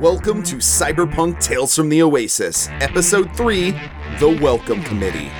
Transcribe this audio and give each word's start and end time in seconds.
Welcome 0.00 0.42
to 0.42 0.56
Cyberpunk 0.56 1.40
Tales 1.42 1.74
from 1.74 1.88
the 1.88 2.02
Oasis, 2.02 2.68
Episode 2.82 3.34
3 3.34 3.70
The 4.20 4.38
Welcome 4.42 4.82
Committee. 4.82 5.30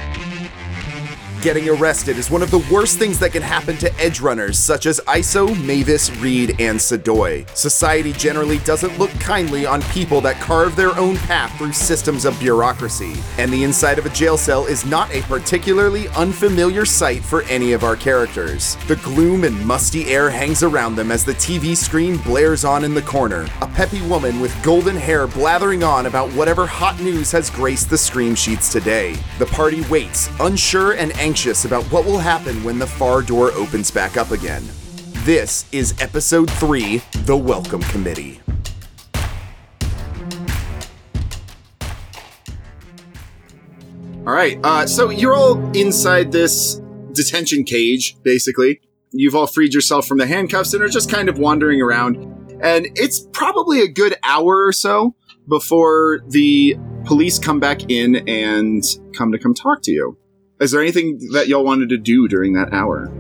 Getting 1.47 1.69
arrested 1.69 2.19
is 2.19 2.29
one 2.29 2.43
of 2.43 2.51
the 2.51 2.67
worst 2.73 2.99
things 2.99 3.21
that 3.21 3.31
can 3.31 3.41
happen 3.41 3.77
to 3.77 4.01
edge 4.01 4.21
runners 4.21 4.59
such 4.59 4.85
as 4.85 4.99
ISO, 5.07 5.47
Mavis, 5.65 6.11
Reed, 6.17 6.57
and 6.59 6.77
Sadoy. 6.77 7.49
Society 7.57 8.13
generally 8.13 8.59
doesn't 8.59 8.99
look 8.99 9.13
kindly 9.21 9.65
on 9.65 9.81
people 9.83 10.21
that 10.23 10.41
carve 10.41 10.75
their 10.75 10.99
own 10.99 11.17
path 11.19 11.57
through 11.57 11.73
systems 11.73 12.25
of 12.25 12.37
bureaucracy, 12.41 13.15
and 13.39 13.53
the 13.53 13.63
inside 13.63 13.97
of 13.97 14.07
a 14.07 14.11
jail 14.11 14.37
cell 14.37 14.67
is 14.67 14.85
not 14.85 15.09
a 15.15 15.23
particularly 15.23 16.09
unfamiliar 16.17 16.85
sight 16.85 17.23
for 17.23 17.43
any 17.43 17.73
of 17.73 17.85
our 17.85 17.95
characters. 17.95 18.77
The 18.89 18.97
gloom 18.97 19.45
and 19.45 19.65
musty 19.65 20.07
air 20.07 20.29
hangs 20.29 20.65
around 20.65 20.97
them 20.97 21.13
as 21.13 21.25
the 21.25 21.35
TV 21.35 21.77
screen 21.77 22.17
blares 22.17 22.65
on 22.65 22.83
in 22.83 22.93
the 22.93 23.03
corner. 23.03 23.47
A 23.63 23.69
peppy 23.69 24.03
woman 24.09 24.41
with 24.41 24.65
golden 24.65 24.97
hair 24.97 25.29
blathering 25.29 25.85
on 25.85 26.07
about 26.07 26.29
whatever 26.31 26.67
hot 26.67 26.99
news 26.99 27.31
has 27.31 27.51
graced 27.51 27.89
the 27.89 27.95
screamsheets 27.95 28.73
today. 28.73 29.15
The 29.39 29.47
party 29.47 29.83
waits, 29.83 30.29
unsure 30.41 30.95
and 30.95 31.13
anxious 31.13 31.36
about 31.37 31.85
what 31.93 32.07
will 32.07 32.19
happen 32.19 32.65
when 32.65 32.79
the 32.79 32.87
far 32.87 33.21
door 33.21 33.53
opens 33.53 33.91
back 33.91 34.17
up 34.17 34.31
again. 34.31 34.65
This 35.25 35.67
is 35.71 35.95
episode 36.01 36.51
3 36.53 37.03
The 37.25 37.37
Welcome 37.37 37.83
Committee. 37.83 38.41
All 44.27 44.33
right, 44.33 44.59
uh, 44.65 44.87
so 44.87 45.11
you're 45.11 45.35
all 45.35 45.59
inside 45.77 46.33
this 46.33 46.81
detention 47.13 47.65
cage, 47.65 48.17
basically. 48.23 48.81
You've 49.13 49.35
all 49.35 49.47
freed 49.47 49.75
yourself 49.75 50.07
from 50.07 50.17
the 50.17 50.27
handcuffs 50.27 50.73
and 50.73 50.83
are 50.83 50.89
just 50.89 51.11
kind 51.11 51.29
of 51.29 51.39
wandering 51.39 51.83
around. 51.83 52.17
And 52.63 52.89
it's 52.95 53.27
probably 53.33 53.83
a 53.83 53.89
good 53.89 54.17
hour 54.25 54.65
or 54.65 54.73
so 54.73 55.15
before 55.47 56.21
the 56.29 56.79
police 57.05 57.39
come 57.39 57.61
back 57.61 57.91
in 57.91 58.27
and 58.27 58.83
come 59.15 59.33
to 59.33 59.39
come 59.39 59.53
talk 59.53 59.83
to 59.83 59.93
you. 59.93 60.17
Is 60.59 60.71
there 60.71 60.81
anything 60.81 61.19
that 61.33 61.49
y'all 61.49 61.65
wanted 61.65 61.91
to 61.91 61.99
do 61.99 62.29
during 62.29 62.55
that 62.55 62.73
hour? 62.73 63.11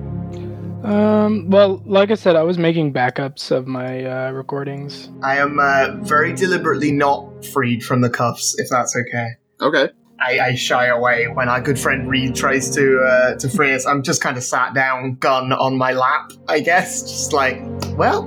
Um, 0.82 1.50
well, 1.50 1.82
like 1.84 2.10
I 2.10 2.14
said, 2.14 2.36
I 2.36 2.42
was 2.44 2.58
making 2.58 2.92
backups 2.92 3.50
of 3.50 3.66
my 3.66 4.04
uh, 4.04 4.30
recordings. 4.30 5.10
I 5.22 5.38
am 5.38 5.58
uh, 5.58 5.96
very 6.02 6.32
deliberately 6.32 6.92
not 6.92 7.44
freed 7.44 7.84
from 7.84 8.00
the 8.00 8.08
cuffs, 8.08 8.58
if 8.58 8.68
that's 8.70 8.96
okay. 8.96 9.30
Okay. 9.60 9.90
I, 10.18 10.38
I 10.40 10.54
shy 10.54 10.86
away 10.86 11.26
when 11.26 11.48
our 11.48 11.60
good 11.60 11.78
friend 11.78 12.08
Reed 12.08 12.34
tries 12.34 12.70
to 12.70 13.00
uh, 13.00 13.34
to 13.34 13.48
free 13.50 13.74
us. 13.74 13.84
I'm 13.84 14.02
just 14.02 14.22
kind 14.22 14.38
of 14.38 14.42
sat 14.42 14.72
down, 14.72 15.16
gun 15.16 15.52
on 15.52 15.76
my 15.76 15.92
lap, 15.92 16.32
I 16.48 16.60
guess, 16.60 17.02
just 17.02 17.34
like, 17.34 17.60
well, 17.98 18.22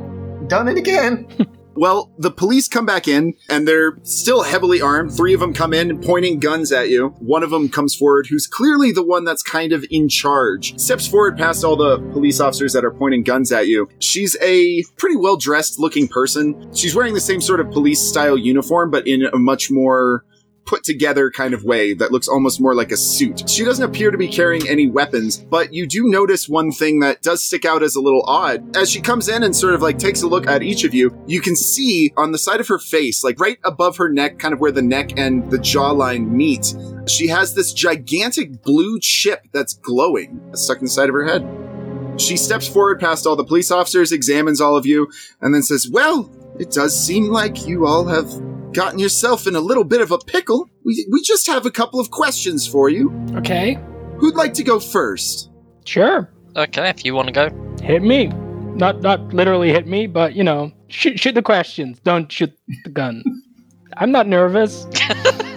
done 0.48 0.68
it 0.68 0.78
again. 0.78 1.28
Well, 1.80 2.12
the 2.18 2.30
police 2.30 2.68
come 2.68 2.86
back 2.86 3.08
in 3.08 3.36
and 3.50 3.66
they're 3.66 3.98
still 4.04 4.44
heavily 4.44 4.82
armed. 4.82 5.14
Three 5.14 5.34
of 5.34 5.40
them 5.40 5.54
come 5.54 5.74
in 5.74 6.02
pointing 6.02 6.42
guns 6.42 6.74
at 6.74 6.90
you. 6.90 7.16
One 7.20 7.42
of 7.42 7.52
them 7.52 7.70
comes 7.70 7.96
forward, 7.96 8.28
who's 8.30 8.48
clearly 8.48 8.92
the 8.92 9.02
one 9.02 9.24
that's 9.24 9.42
kind 9.42 9.72
of 9.72 9.86
in 9.90 10.10
charge. 10.10 10.78
Steps 10.78 11.08
forward 11.08 11.38
past 11.38 11.64
all 11.64 11.78
the 11.78 12.00
police 12.12 12.42
officers 12.42 12.74
that 12.74 12.84
are 12.84 12.92
pointing 12.92 13.24
guns 13.24 13.54
at 13.54 13.68
you. 13.70 13.88
She's 14.00 14.36
a 14.42 14.84
pretty 14.98 15.16
well 15.16 15.38
dressed 15.38 15.80
looking 15.80 16.10
person. 16.10 16.70
She's 16.76 16.94
wearing 16.94 17.14
the 17.14 17.22
same 17.22 17.40
sort 17.40 17.62
of 17.62 17.72
police 17.72 18.02
style 18.02 18.38
uniform, 18.38 18.92
but 18.92 19.08
in 19.08 19.24
a 19.24 19.38
much 19.38 19.72
more 19.72 20.26
put 20.70 20.84
together 20.84 21.32
kind 21.32 21.56
of 21.56 21.64
way 21.64 21.96
that 21.96 22.12
looks 22.12 22.28
almost 22.28 22.62
more 22.62 22.76
like 22.76 22.92
a 22.92 22.98
suit. 22.98 23.50
She 23.50 23.66
doesn't 23.66 23.84
appear 23.84 24.12
to 24.12 24.20
be 24.20 24.28
carrying 24.28 24.70
any 24.70 24.88
weapons, 24.88 25.40
but 25.40 25.74
you 25.74 25.88
do 25.88 26.08
notice 26.08 26.48
one 26.48 26.72
thing 26.72 27.00
that 27.00 27.24
does 27.24 27.44
stick 27.44 27.66
out 27.66 27.82
as 27.82 27.96
a 27.96 28.02
little 28.02 28.24
odd. 28.28 28.78
As 28.78 28.92
she 28.92 29.02
comes 29.02 29.30
in 29.30 29.42
and 29.42 29.56
sort 29.56 29.74
of 29.74 29.82
like 29.82 29.98
takes 29.98 30.22
a 30.22 30.28
look 30.28 30.46
at 30.46 30.62
each 30.62 30.84
of 30.84 30.94
you, 30.94 31.18
you 31.26 31.42
can 31.42 31.56
see 31.56 32.14
on 32.16 32.32
the 32.32 32.38
side 32.38 32.60
of 32.60 32.68
her 32.68 32.78
face, 32.78 33.24
like 33.24 33.40
right 33.40 33.58
above 33.64 33.98
her 33.98 34.10
neck, 34.10 34.38
kind 34.38 34.54
of 34.54 34.60
where 34.60 34.72
the 34.72 34.84
neck 34.84 35.18
and 35.18 35.50
the 35.50 35.58
jawline 35.58 36.30
meet, 36.30 36.76
she 37.08 37.28
has 37.30 37.56
this 37.56 37.74
gigantic 37.74 38.62
blue 38.62 39.00
chip 39.00 39.48
that's 39.52 39.74
glowing 39.74 40.40
stuck 40.54 40.78
in 40.78 40.84
the 40.84 40.90
side 40.92 41.10
of 41.10 41.16
her 41.16 41.26
head. 41.26 42.22
She 42.22 42.38
steps 42.38 42.68
forward 42.68 43.00
past 43.00 43.26
all 43.26 43.36
the 43.36 43.44
police 43.44 43.72
officers, 43.72 44.12
examines 44.12 44.62
all 44.62 44.78
of 44.78 44.86
you, 44.86 45.10
and 45.42 45.52
then 45.52 45.64
says, 45.64 45.90
Well, 45.90 46.30
it 46.60 46.70
does 46.70 46.94
seem 46.96 47.30
like 47.30 47.66
you 47.66 47.88
all 47.88 48.06
have 48.06 48.30
gotten 48.74 49.00
yourself 49.00 49.48
in 49.48 49.56
a 49.56 49.60
little 49.60 49.84
bit 49.84 50.02
of 50.02 50.12
a 50.12 50.18
pickle. 50.18 50.70
We, 50.86 51.08
we 51.12 51.22
just 51.22 51.48
have 51.48 51.66
a 51.66 51.72
couple 51.72 52.00
of 52.00 52.12
questions 52.12 52.68
for 52.68 52.90
you. 52.90 53.12
Okay, 53.36 53.78
Who'd 54.20 54.36
like 54.36 54.54
to 54.56 54.64
go 54.64 54.80
first? 54.80 55.50
sure. 55.86 56.30
Okay, 56.56 56.90
if 56.90 57.06
you 57.06 57.14
want 57.16 57.28
to 57.28 57.32
go. 57.32 57.76
Hit 57.82 58.02
me. 58.02 58.28
Not 58.28 59.02
not 59.02 59.34
literally 59.34 59.70
hit 59.72 59.88
me, 59.88 60.08
but 60.08 60.34
you 60.34 60.44
know, 60.44 60.72
shoot 60.88 61.20
shoot 61.20 61.36
the 61.36 61.42
questions. 61.42 62.00
Don't 62.00 62.32
shoot 62.32 62.52
the 62.84 62.90
gun. 62.90 63.24
I'm 63.98 64.12
not 64.12 64.28
nervous. 64.28 64.88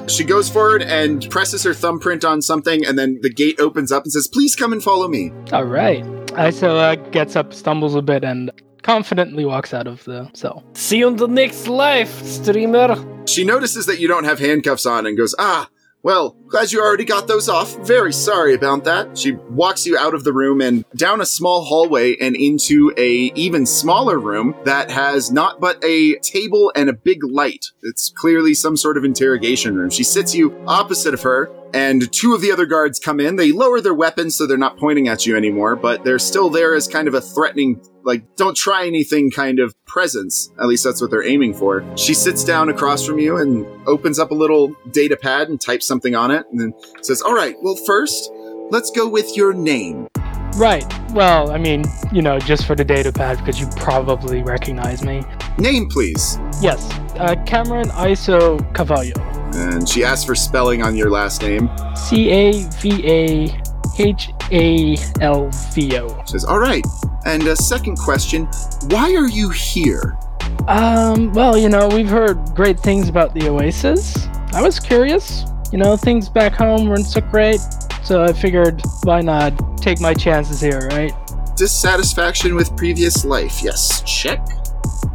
She 0.08 0.24
goes 0.24 0.50
forward 0.50 0.82
and 0.82 1.30
presses 1.30 1.62
her 1.62 1.72
thumbprint 1.72 2.24
on 2.24 2.42
something, 2.42 2.84
and 2.84 2.98
then 2.98 3.20
the 3.22 3.30
gate 3.32 3.60
opens 3.60 3.92
up 3.92 4.02
and 4.02 4.12
says, 4.12 4.26
Please 4.26 4.56
come 4.56 4.72
and 4.72 4.82
follow 4.82 5.06
me. 5.06 5.32
All 5.52 5.64
right. 5.64 6.02
Iso 6.32 6.76
uh, 6.76 6.96
gets 7.10 7.36
up, 7.36 7.54
stumbles 7.54 7.94
a 7.94 8.02
bit, 8.02 8.24
and 8.24 8.50
confidently 8.82 9.44
walks 9.44 9.72
out 9.72 9.86
of 9.86 10.04
the 10.04 10.30
cell. 10.34 10.62
See 10.74 10.98
you 10.98 11.08
in 11.08 11.16
the 11.16 11.28
next 11.28 11.66
life, 11.68 12.22
streamer. 12.24 12.96
She 13.26 13.44
notices 13.44 13.86
that 13.86 14.00
you 14.00 14.08
don't 14.08 14.24
have 14.24 14.38
handcuffs 14.38 14.86
on 14.86 15.06
and 15.06 15.16
goes, 15.16 15.34
Ah, 15.38 15.68
well, 16.04 16.36
glad 16.48 16.72
you 16.72 16.80
already 16.80 17.04
got 17.04 17.28
those 17.28 17.48
off. 17.48 17.76
Very 17.86 18.12
sorry 18.12 18.54
about 18.54 18.82
that. 18.84 19.16
She 19.16 19.32
walks 19.32 19.86
you 19.86 19.96
out 19.96 20.14
of 20.14 20.24
the 20.24 20.32
room 20.32 20.60
and 20.60 20.84
down 20.96 21.20
a 21.20 21.26
small 21.26 21.64
hallway 21.64 22.16
and 22.16 22.34
into 22.34 22.92
a 22.98 23.30
even 23.36 23.66
smaller 23.66 24.18
room 24.18 24.56
that 24.64 24.90
has 24.90 25.30
not 25.30 25.60
but 25.60 25.82
a 25.84 26.16
table 26.16 26.72
and 26.74 26.90
a 26.90 26.92
big 26.92 27.22
light. 27.22 27.66
It's 27.84 28.10
clearly 28.10 28.52
some 28.52 28.76
sort 28.76 28.96
of 28.96 29.04
interrogation 29.04 29.76
room. 29.76 29.90
She 29.90 30.02
sits 30.02 30.34
you 30.34 30.60
opposite 30.66 31.14
of 31.14 31.22
her 31.22 31.52
and 31.74 32.10
two 32.12 32.34
of 32.34 32.40
the 32.40 32.52
other 32.52 32.66
guards 32.66 32.98
come 32.98 33.20
in. 33.20 33.36
They 33.36 33.52
lower 33.52 33.80
their 33.80 33.94
weapons 33.94 34.36
so 34.36 34.46
they're 34.46 34.58
not 34.58 34.78
pointing 34.78 35.08
at 35.08 35.26
you 35.26 35.36
anymore, 35.36 35.76
but 35.76 36.04
they're 36.04 36.18
still 36.18 36.50
there 36.50 36.74
as 36.74 36.88
kind 36.88 37.08
of 37.08 37.14
a 37.14 37.20
threatening 37.20 37.80
like 38.04 38.36
don't 38.36 38.56
try 38.56 38.86
anything 38.86 39.30
kind 39.30 39.60
of 39.60 39.74
presence. 39.84 40.50
At 40.60 40.66
least 40.66 40.84
that's 40.84 41.00
what 41.00 41.10
they're 41.10 41.26
aiming 41.26 41.54
for. 41.54 41.84
She 41.96 42.14
sits 42.14 42.44
down 42.44 42.68
across 42.68 43.06
from 43.06 43.18
you 43.18 43.36
and 43.36 43.66
opens 43.86 44.18
up 44.18 44.30
a 44.30 44.34
little 44.34 44.74
data 44.90 45.16
pad 45.16 45.48
and 45.48 45.60
types 45.60 45.86
something 45.86 46.14
on 46.14 46.30
it 46.30 46.46
and 46.50 46.60
then 46.60 46.74
says, 47.02 47.22
"All 47.22 47.34
right, 47.34 47.56
well 47.62 47.76
first, 47.76 48.30
let's 48.70 48.90
go 48.90 49.08
with 49.08 49.36
your 49.36 49.52
name." 49.52 50.08
Right. 50.56 50.84
Well, 51.12 51.50
I 51.50 51.58
mean, 51.58 51.84
you 52.12 52.20
know, 52.20 52.38
just 52.38 52.66
for 52.66 52.74
the 52.74 52.84
data 52.84 53.10
pad 53.10 53.38
because 53.38 53.58
you 53.58 53.66
probably 53.76 54.42
recognize 54.42 55.02
me. 55.02 55.24
Name, 55.58 55.88
please. 55.88 56.38
Yes, 56.60 56.92
uh, 57.16 57.36
Cameron 57.46 57.88
Iso 57.88 58.58
Cavallo. 58.74 59.41
And 59.54 59.88
she 59.88 60.04
asks 60.04 60.24
for 60.24 60.34
spelling 60.34 60.82
on 60.82 60.96
your 60.96 61.10
last 61.10 61.42
name. 61.42 61.70
C 61.94 62.30
A 62.30 62.52
V 62.80 63.06
A 63.06 63.62
H 63.98 64.30
A 64.50 64.96
L 65.20 65.50
V 65.72 65.98
O. 65.98 66.22
Says, 66.26 66.44
"All 66.44 66.58
right." 66.58 66.84
And 67.24 67.46
a 67.46 67.54
second 67.54 67.96
question, 67.98 68.48
why 68.88 69.14
are 69.14 69.28
you 69.28 69.50
here? 69.50 70.18
Um, 70.66 71.32
well, 71.32 71.56
you 71.56 71.68
know, 71.68 71.88
we've 71.88 72.08
heard 72.08 72.36
great 72.54 72.78
things 72.80 73.08
about 73.08 73.32
the 73.34 73.48
Oasis. 73.48 74.26
I 74.52 74.62
was 74.62 74.80
curious. 74.80 75.44
You 75.70 75.78
know, 75.78 75.96
things 75.96 76.28
back 76.28 76.52
home 76.52 76.88
weren't 76.88 77.06
so 77.06 77.20
great, 77.20 77.60
so 78.02 78.24
I 78.24 78.32
figured 78.32 78.82
why 79.04 79.20
not 79.20 79.78
take 79.78 80.00
my 80.00 80.14
chances 80.14 80.60
here, 80.60 80.88
right? 80.88 81.12
Dissatisfaction 81.56 82.54
with 82.54 82.76
previous 82.76 83.24
life. 83.24 83.62
Yes, 83.62 84.02
check. 84.02 84.44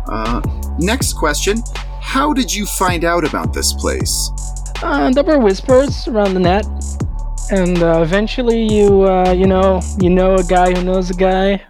Uh, 0.07 0.41
next 0.79 1.13
question, 1.13 1.61
how 2.07 2.31
did 2.33 2.53
you 2.53 2.65
find 2.65 3.03
out 3.03 3.25
about 3.27 3.53
this 3.53 3.73
place? 3.73 4.31
Uh, 4.81 5.09
there 5.11 5.25
were 5.25 5.39
whispers 5.39 6.07
around 6.07 6.33
the 6.33 6.39
net, 6.39 6.65
and 7.51 7.83
uh, 7.83 8.01
eventually 8.01 8.61
you, 8.73 9.03
uh, 9.03 9.33
you 9.33 9.45
know, 9.45 9.81
you 9.99 10.09
know 10.09 10.35
a 10.35 10.43
guy 10.43 10.73
who 10.73 10.83
knows 10.83 11.09
a 11.09 11.13
guy, 11.13 11.61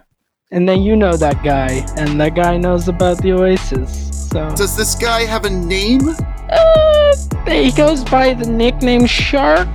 and 0.52 0.68
then 0.68 0.82
you 0.82 0.94
know 0.94 1.16
that 1.16 1.42
guy, 1.42 1.84
and 1.96 2.20
that 2.20 2.36
guy 2.36 2.56
knows 2.56 2.86
about 2.86 3.18
the 3.20 3.32
Oasis. 3.32 4.28
So 4.30 4.48
Does 4.54 4.76
this 4.76 4.94
guy 4.94 5.22
have 5.22 5.44
a 5.44 5.50
name? 5.50 6.08
uh, 6.50 7.14
he 7.46 7.72
goes 7.72 8.04
by 8.04 8.34
the 8.34 8.46
nickname 8.46 9.06
Shark. 9.06 9.68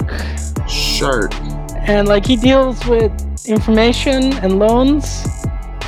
Shark. 0.70 1.34
and 1.92 2.08
like 2.08 2.26
he 2.26 2.38
deals 2.38 2.86
with 2.86 3.12
information 3.46 4.32
and 4.38 4.58
loans 4.58 5.28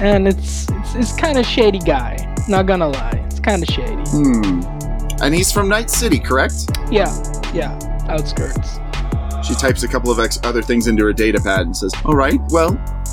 and 0.02 0.28
it's 0.28 0.68
it's, 0.70 0.96
it's 0.96 1.14
kind 1.16 1.38
of 1.38 1.46
shady 1.46 1.80
guy 1.80 2.18
not 2.50 2.66
gonna 2.66 2.90
lie 2.90 3.25
kind 3.46 3.62
of 3.64 3.70
shady 3.70 3.94
Hmm. 4.10 4.62
And 5.22 5.34
he's 5.34 5.52
from 5.52 5.70
Night 5.70 5.90
City, 5.90 6.20
correct? 6.20 6.56
yeah 6.92 7.12
yeah 7.54 7.78
outskirts 8.10 8.80
She 9.48 9.54
types 9.56 9.84
a 9.84 9.88
couple 9.88 10.12
of 10.12 10.20
ex- 10.20 10.40
other 10.44 10.62
things 10.62 10.88
into 10.88 11.04
her 11.06 11.14
data 11.14 11.40
pad 11.40 11.62
and 11.68 11.78
says, 11.78 11.94
All 12.04 12.16
right, 12.16 12.40
well, 12.50 12.72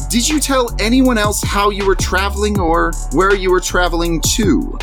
did 0.09 0.27
you 0.29 0.41
tell 0.41 0.75
anyone 0.81 1.19
else 1.19 1.43
how 1.43 1.69
you 1.71 1.85
were 1.87 1.95
traveling 1.95 2.59
or 2.59 2.93
where 3.13 3.35
you 3.35 3.51
were 3.51 3.61
traveling 3.61 4.21
to? 4.37 4.77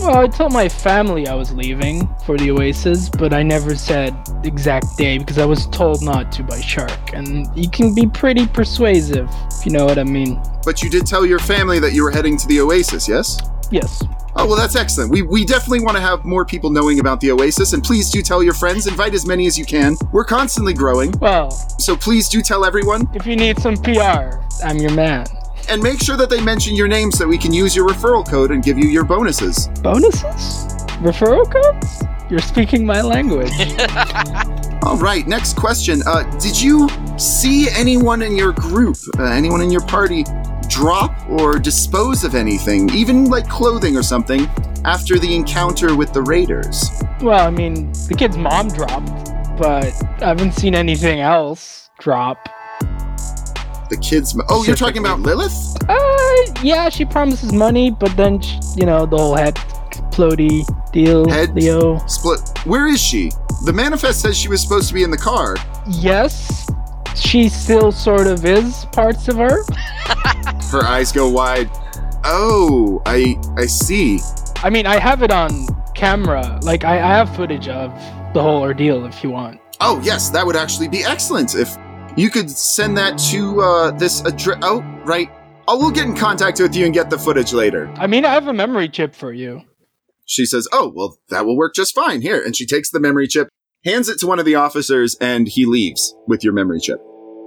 well 0.00 0.16
i 0.16 0.26
told 0.26 0.50
my 0.52 0.66
family 0.68 1.28
i 1.28 1.34
was 1.34 1.52
leaving 1.52 2.08
for 2.24 2.38
the 2.38 2.50
oasis 2.50 3.10
but 3.10 3.34
i 3.34 3.42
never 3.42 3.74
said 3.74 4.16
exact 4.44 4.86
day 4.96 5.18
because 5.18 5.36
i 5.36 5.44
was 5.44 5.66
told 5.66 6.00
not 6.02 6.32
to 6.32 6.42
by 6.42 6.58
shark 6.58 7.12
and 7.12 7.46
he 7.54 7.68
can 7.68 7.94
be 7.94 8.06
pretty 8.06 8.46
persuasive 8.46 9.28
if 9.58 9.66
you 9.66 9.72
know 9.72 9.84
what 9.84 9.98
i 9.98 10.04
mean 10.04 10.40
But 10.64 10.82
you 10.82 10.88
did 10.88 11.06
tell 11.06 11.26
your 11.26 11.38
family 11.38 11.78
that 11.80 11.92
you 11.92 12.02
were 12.02 12.10
heading 12.10 12.38
to 12.38 12.46
the 12.46 12.60
Oasis, 12.60 13.08
yes? 13.08 13.36
Yes. 13.70 14.02
Oh, 14.36 14.46
well, 14.46 14.56
that's 14.56 14.76
excellent. 14.76 15.10
We, 15.10 15.22
we 15.22 15.44
definitely 15.44 15.80
want 15.80 15.96
to 15.96 16.00
have 16.00 16.24
more 16.24 16.44
people 16.44 16.70
knowing 16.70 17.00
about 17.00 17.20
the 17.20 17.30
Oasis, 17.32 17.72
and 17.72 17.82
please 17.82 18.10
do 18.10 18.22
tell 18.22 18.42
your 18.42 18.54
friends. 18.54 18.86
Invite 18.86 19.12
as 19.12 19.26
many 19.26 19.46
as 19.46 19.58
you 19.58 19.64
can. 19.64 19.96
We're 20.12 20.24
constantly 20.24 20.72
growing, 20.72 21.12
Well, 21.20 21.50
so 21.50 21.96
please 21.96 22.28
do 22.28 22.40
tell 22.40 22.64
everyone. 22.64 23.08
if 23.14 23.26
you 23.26 23.34
need 23.36 23.58
some 23.58 23.76
PR, 23.76 24.38
I'm 24.64 24.78
your 24.78 24.92
man. 24.92 25.26
And 25.68 25.82
make 25.82 26.00
sure 26.02 26.16
that 26.16 26.30
they 26.30 26.40
mention 26.42 26.74
your 26.74 26.88
name 26.88 27.10
so 27.12 27.26
we 27.26 27.38
can 27.38 27.52
use 27.52 27.74
your 27.76 27.88
referral 27.88 28.26
code 28.28 28.50
and 28.50 28.62
give 28.62 28.78
you 28.78 28.88
your 28.88 29.04
bonuses. 29.04 29.68
Bonuses? 29.82 30.66
Referral 31.00 31.50
codes? 31.50 32.02
You're 32.30 32.38
speaking 32.40 32.86
my 32.86 33.00
language. 33.02 33.50
All 34.82 34.96
right, 34.96 35.26
next 35.26 35.56
question. 35.56 36.02
Uh, 36.06 36.22
did 36.38 36.60
you 36.60 36.88
see 37.18 37.68
anyone 37.70 38.22
in 38.22 38.36
your 38.36 38.52
group, 38.52 38.96
uh, 39.18 39.24
anyone 39.24 39.60
in 39.60 39.70
your 39.70 39.82
party, 39.82 40.24
drop 40.70 41.28
or 41.28 41.58
dispose 41.58 42.24
of 42.24 42.34
anything, 42.34 42.88
even 42.94 43.26
like 43.26 43.48
clothing 43.48 43.96
or 43.96 44.02
something, 44.02 44.46
after 44.84 45.18
the 45.18 45.34
encounter 45.34 45.94
with 45.96 46.12
the 46.12 46.22
raiders? 46.22 46.88
well, 47.20 47.46
I 47.46 47.50
mean, 47.50 47.92
the 48.08 48.14
kid's 48.16 48.38
mom 48.38 48.68
dropped, 48.68 49.06
but 49.58 49.92
I 50.22 50.28
haven't 50.28 50.52
seen 50.52 50.74
anything 50.74 51.20
else 51.20 51.90
drop. 51.98 52.48
The 53.90 53.98
kids. 54.00 54.38
Oh, 54.48 54.64
you're 54.64 54.76
talking 54.84 54.98
about 55.04 55.20
Lilith? 55.20 55.52
Uh, 55.88 56.36
yeah, 56.62 56.88
she 56.88 57.04
promises 57.04 57.52
money, 57.52 57.90
but 57.90 58.16
then, 58.16 58.40
sh 58.40 58.54
you 58.76 58.86
know, 58.86 59.04
the 59.04 59.16
whole 59.18 59.34
head 59.36 59.56
plody 60.12 60.64
deal, 60.92 61.28
Head- 61.28 61.54
Leo. 61.54 61.98
Split. 62.06 62.40
Where 62.64 62.86
is 62.86 63.00
she? 63.02 63.30
The 63.64 63.72
manifest 63.72 64.20
says 64.22 64.38
she 64.38 64.48
was 64.48 64.62
supposed 64.62 64.88
to 64.88 64.94
be 64.94 65.02
in 65.02 65.10
the 65.10 65.18
car. 65.18 65.56
Yes, 65.88 66.70
she 67.14 67.48
still 67.48 67.92
sort 67.92 68.26
of 68.28 68.44
is 68.46 68.86
parts 68.92 69.28
of 69.28 69.36
her. 69.36 69.58
Her 70.70 70.84
eyes 70.84 71.10
go 71.12 71.28
wide. 71.28 71.70
Oh, 72.24 73.02
I 73.06 73.36
I 73.56 73.66
see. 73.66 74.20
I 74.62 74.70
mean, 74.70 74.86
I 74.86 74.98
have 74.98 75.22
it 75.22 75.30
on 75.30 75.66
camera. 75.94 76.60
Like, 76.62 76.84
I, 76.84 76.96
I 76.96 77.16
have 77.16 77.34
footage 77.34 77.68
of 77.68 77.92
the 78.34 78.42
whole 78.42 78.62
ordeal 78.62 79.04
if 79.06 79.24
you 79.24 79.30
want. 79.30 79.60
Oh, 79.80 80.00
yes, 80.02 80.30
that 80.30 80.44
would 80.46 80.56
actually 80.56 80.88
be 80.88 81.02
excellent 81.02 81.54
if 81.54 81.76
you 82.16 82.30
could 82.30 82.50
send 82.50 82.96
that 82.98 83.18
to 83.30 83.60
uh, 83.62 83.90
this 83.92 84.20
address. 84.24 84.58
Oh, 84.62 84.80
right. 85.04 85.30
Oh, 85.66 85.78
we'll 85.78 85.90
get 85.90 86.04
in 86.06 86.16
contact 86.16 86.60
with 86.60 86.74
you 86.76 86.84
and 86.84 86.92
get 86.92 87.10
the 87.10 87.18
footage 87.18 87.52
later. 87.52 87.92
I 87.96 88.06
mean, 88.06 88.24
I 88.24 88.34
have 88.34 88.48
a 88.48 88.52
memory 88.52 88.88
chip 88.88 89.14
for 89.14 89.32
you. 89.32 89.62
She 90.26 90.44
says, 90.44 90.68
Oh, 90.72 90.92
well, 90.94 91.18
that 91.30 91.46
will 91.46 91.56
work 91.56 91.74
just 91.74 91.94
fine. 91.94 92.22
Here. 92.22 92.42
And 92.44 92.54
she 92.54 92.66
takes 92.66 92.90
the 92.90 93.00
memory 93.00 93.26
chip, 93.26 93.48
hands 93.84 94.08
it 94.08 94.18
to 94.20 94.26
one 94.26 94.38
of 94.38 94.44
the 94.44 94.54
officers, 94.54 95.16
and 95.20 95.48
he 95.48 95.64
leaves 95.66 96.14
with 96.26 96.44
your 96.44 96.52
memory 96.52 96.80
chip. 96.80 97.00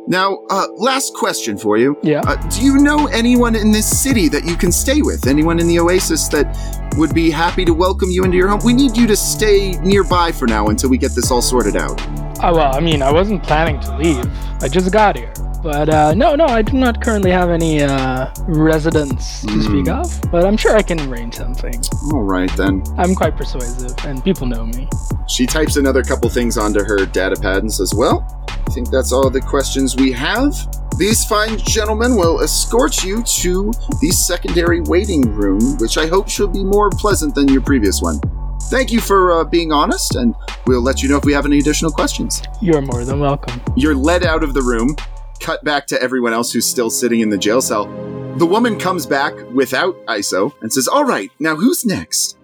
Now, 0.07 0.39
uh, 0.49 0.67
last 0.75 1.13
question 1.13 1.57
for 1.57 1.77
you. 1.77 1.97
Yeah. 2.03 2.21
Uh, 2.27 2.35
do 2.49 2.61
you 2.61 2.77
know 2.77 3.07
anyone 3.07 3.55
in 3.55 3.71
this 3.71 4.01
city 4.01 4.27
that 4.29 4.43
you 4.43 4.57
can 4.57 4.71
stay 4.71 5.01
with? 5.01 5.27
Anyone 5.27 5.59
in 5.59 5.67
the 5.67 5.79
Oasis 5.79 6.27
that 6.29 6.91
would 6.97 7.13
be 7.15 7.31
happy 7.31 7.63
to 7.63 7.73
welcome 7.73 8.09
you 8.09 8.25
into 8.25 8.35
your 8.35 8.49
home? 8.49 8.59
We 8.65 8.73
need 8.73 8.97
you 8.97 9.07
to 9.07 9.15
stay 9.15 9.71
nearby 9.79 10.33
for 10.33 10.45
now 10.45 10.67
until 10.67 10.89
we 10.89 10.97
get 10.97 11.15
this 11.15 11.31
all 11.31 11.41
sorted 11.41 11.77
out. 11.77 12.01
Oh, 12.43 12.53
well, 12.53 12.75
I 12.75 12.81
mean, 12.81 13.01
I 13.01 13.11
wasn't 13.13 13.43
planning 13.43 13.79
to 13.79 13.97
leave. 13.97 14.25
I 14.61 14.67
just 14.67 14.91
got 14.91 15.15
here. 15.15 15.33
But 15.63 15.87
uh, 15.89 16.13
no, 16.13 16.35
no, 16.35 16.45
I 16.45 16.61
do 16.61 16.73
not 16.77 17.01
currently 17.01 17.31
have 17.31 17.49
any 17.49 17.81
uh, 17.81 18.31
residents 18.47 19.41
to 19.45 19.61
speak 19.63 19.87
Hmm. 19.87 19.93
of. 20.01 20.21
But 20.31 20.45
I'm 20.45 20.57
sure 20.57 20.75
I 20.75 20.81
can 20.81 20.99
arrange 21.09 21.35
something. 21.35 21.81
All 22.11 22.21
right, 22.23 22.51
then. 22.57 22.83
I'm 22.97 23.15
quite 23.15 23.37
persuasive, 23.37 23.95
and 24.05 24.21
people 24.23 24.45
know 24.45 24.65
me. 24.65 24.89
She 25.29 25.45
types 25.45 25.77
another 25.77 26.03
couple 26.03 26.29
things 26.29 26.57
onto 26.57 26.83
her 26.83 27.05
data 27.05 27.37
pad 27.39 27.63
and 27.63 27.71
says, 27.73 27.93
Well, 27.95 28.25
I 28.49 28.71
think 28.71 28.89
that's 28.89 29.13
all 29.13 29.29
the 29.29 29.39
questions 29.41 29.95
we 29.95 30.11
have. 30.11 30.53
These 30.97 31.25
fine 31.25 31.57
gentlemen 31.57 32.15
will 32.17 32.41
escort 32.41 33.03
you 33.03 33.23
to 33.23 33.71
the 34.01 34.09
secondary 34.11 34.81
waiting 34.81 35.21
room, 35.33 35.77
which 35.79 35.97
I 35.97 36.07
hope 36.07 36.29
should 36.29 36.51
be 36.53 36.63
more 36.63 36.89
pleasant 36.91 37.33
than 37.35 37.47
your 37.47 37.61
previous 37.61 38.01
one. 38.01 38.19
Thank 38.69 38.91
you 38.91 38.99
for 39.01 39.31
uh, 39.31 39.43
being 39.45 39.71
honest, 39.71 40.15
and 40.15 40.35
we'll 40.67 40.81
let 40.83 41.01
you 41.01 41.09
know 41.09 41.17
if 41.17 41.25
we 41.25 41.33
have 41.33 41.45
any 41.45 41.59
additional 41.59 41.91
questions. 41.91 42.41
You're 42.61 42.81
more 42.81 43.05
than 43.05 43.19
welcome. 43.19 43.61
You're 43.75 43.95
led 43.95 44.23
out 44.23 44.43
of 44.43 44.53
the 44.53 44.61
room, 44.61 44.95
cut 45.43 45.63
back 45.63 45.85
to 45.87 46.01
everyone 46.01 46.33
else 46.33 46.51
who's 46.51 46.65
still 46.65 46.89
sitting 46.89 47.19
in 47.19 47.29
the 47.29 47.37
jail 47.37 47.61
cell. 47.61 47.85
The 48.37 48.45
woman 48.45 48.79
comes 48.79 49.05
back 49.05 49.33
without 49.51 49.95
ISO 50.07 50.53
and 50.61 50.73
says, 50.73 50.87
All 50.87 51.03
right, 51.05 51.29
now 51.39 51.55
who's 51.55 51.85
next? 51.85 52.37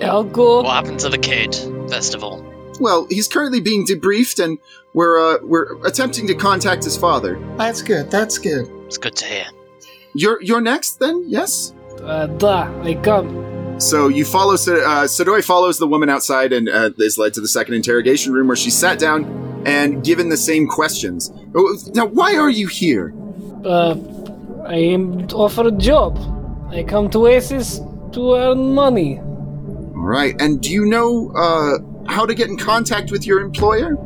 I'll 0.00 0.22
go. 0.24 0.62
What 0.62 0.74
happened 0.74 1.00
to 1.00 1.08
the 1.08 1.18
kid, 1.18 1.54
first 1.88 2.14
of 2.14 2.22
all? 2.22 2.44
Well, 2.80 3.06
he's 3.08 3.28
currently 3.28 3.60
being 3.60 3.86
debriefed, 3.86 4.42
and 4.42 4.58
we're 4.94 5.18
uh, 5.20 5.38
we're 5.42 5.84
attempting 5.86 6.26
to 6.26 6.34
contact 6.34 6.82
his 6.84 6.96
father. 6.96 7.38
That's 7.56 7.82
good. 7.82 8.10
That's 8.10 8.38
good. 8.38 8.68
It's 8.86 8.98
good 8.98 9.14
to 9.16 9.24
hear. 9.24 9.46
You're 10.14 10.42
you're 10.42 10.60
next, 10.60 10.98
then? 10.98 11.24
Yes. 11.28 11.72
Uh, 12.02 12.26
da, 12.26 12.68
I 12.82 12.94
come. 12.94 13.78
So 13.80 14.08
you 14.08 14.24
follow. 14.24 14.56
Sa- 14.56 14.72
Uh, 14.72 15.04
Sadoi 15.06 15.44
follows 15.44 15.78
the 15.78 15.86
woman 15.86 16.08
outside 16.10 16.52
and 16.52 16.68
uh, 16.68 16.90
is 16.98 17.16
led 17.16 17.34
to 17.34 17.40
the 17.40 17.48
second 17.48 17.74
interrogation 17.74 18.32
room, 18.32 18.48
where 18.48 18.56
she 18.56 18.70
sat 18.70 18.98
down 18.98 19.22
and 19.66 20.04
given 20.04 20.28
the 20.28 20.36
same 20.36 20.66
questions. 20.66 21.32
Oh, 21.54 21.76
Now, 21.94 22.06
why 22.06 22.36
are 22.36 22.50
you 22.50 22.66
here? 22.66 23.14
Uh, 23.64 23.96
I 24.66 24.76
am 24.76 25.26
offered 25.32 25.66
a 25.66 25.72
job. 25.72 26.18
I 26.70 26.82
come 26.82 27.10
to 27.10 27.26
Oasis 27.26 27.80
to 28.12 28.34
earn 28.34 28.74
money. 28.74 29.18
All 29.18 30.06
right, 30.10 30.34
and 30.40 30.60
do 30.60 30.70
you 30.70 30.84
know 30.86 31.30
uh, 31.36 31.78
how 32.12 32.26
to 32.26 32.34
get 32.34 32.48
in 32.48 32.56
contact 32.58 33.10
with 33.10 33.26
your 33.26 33.40
employer? 33.40 33.96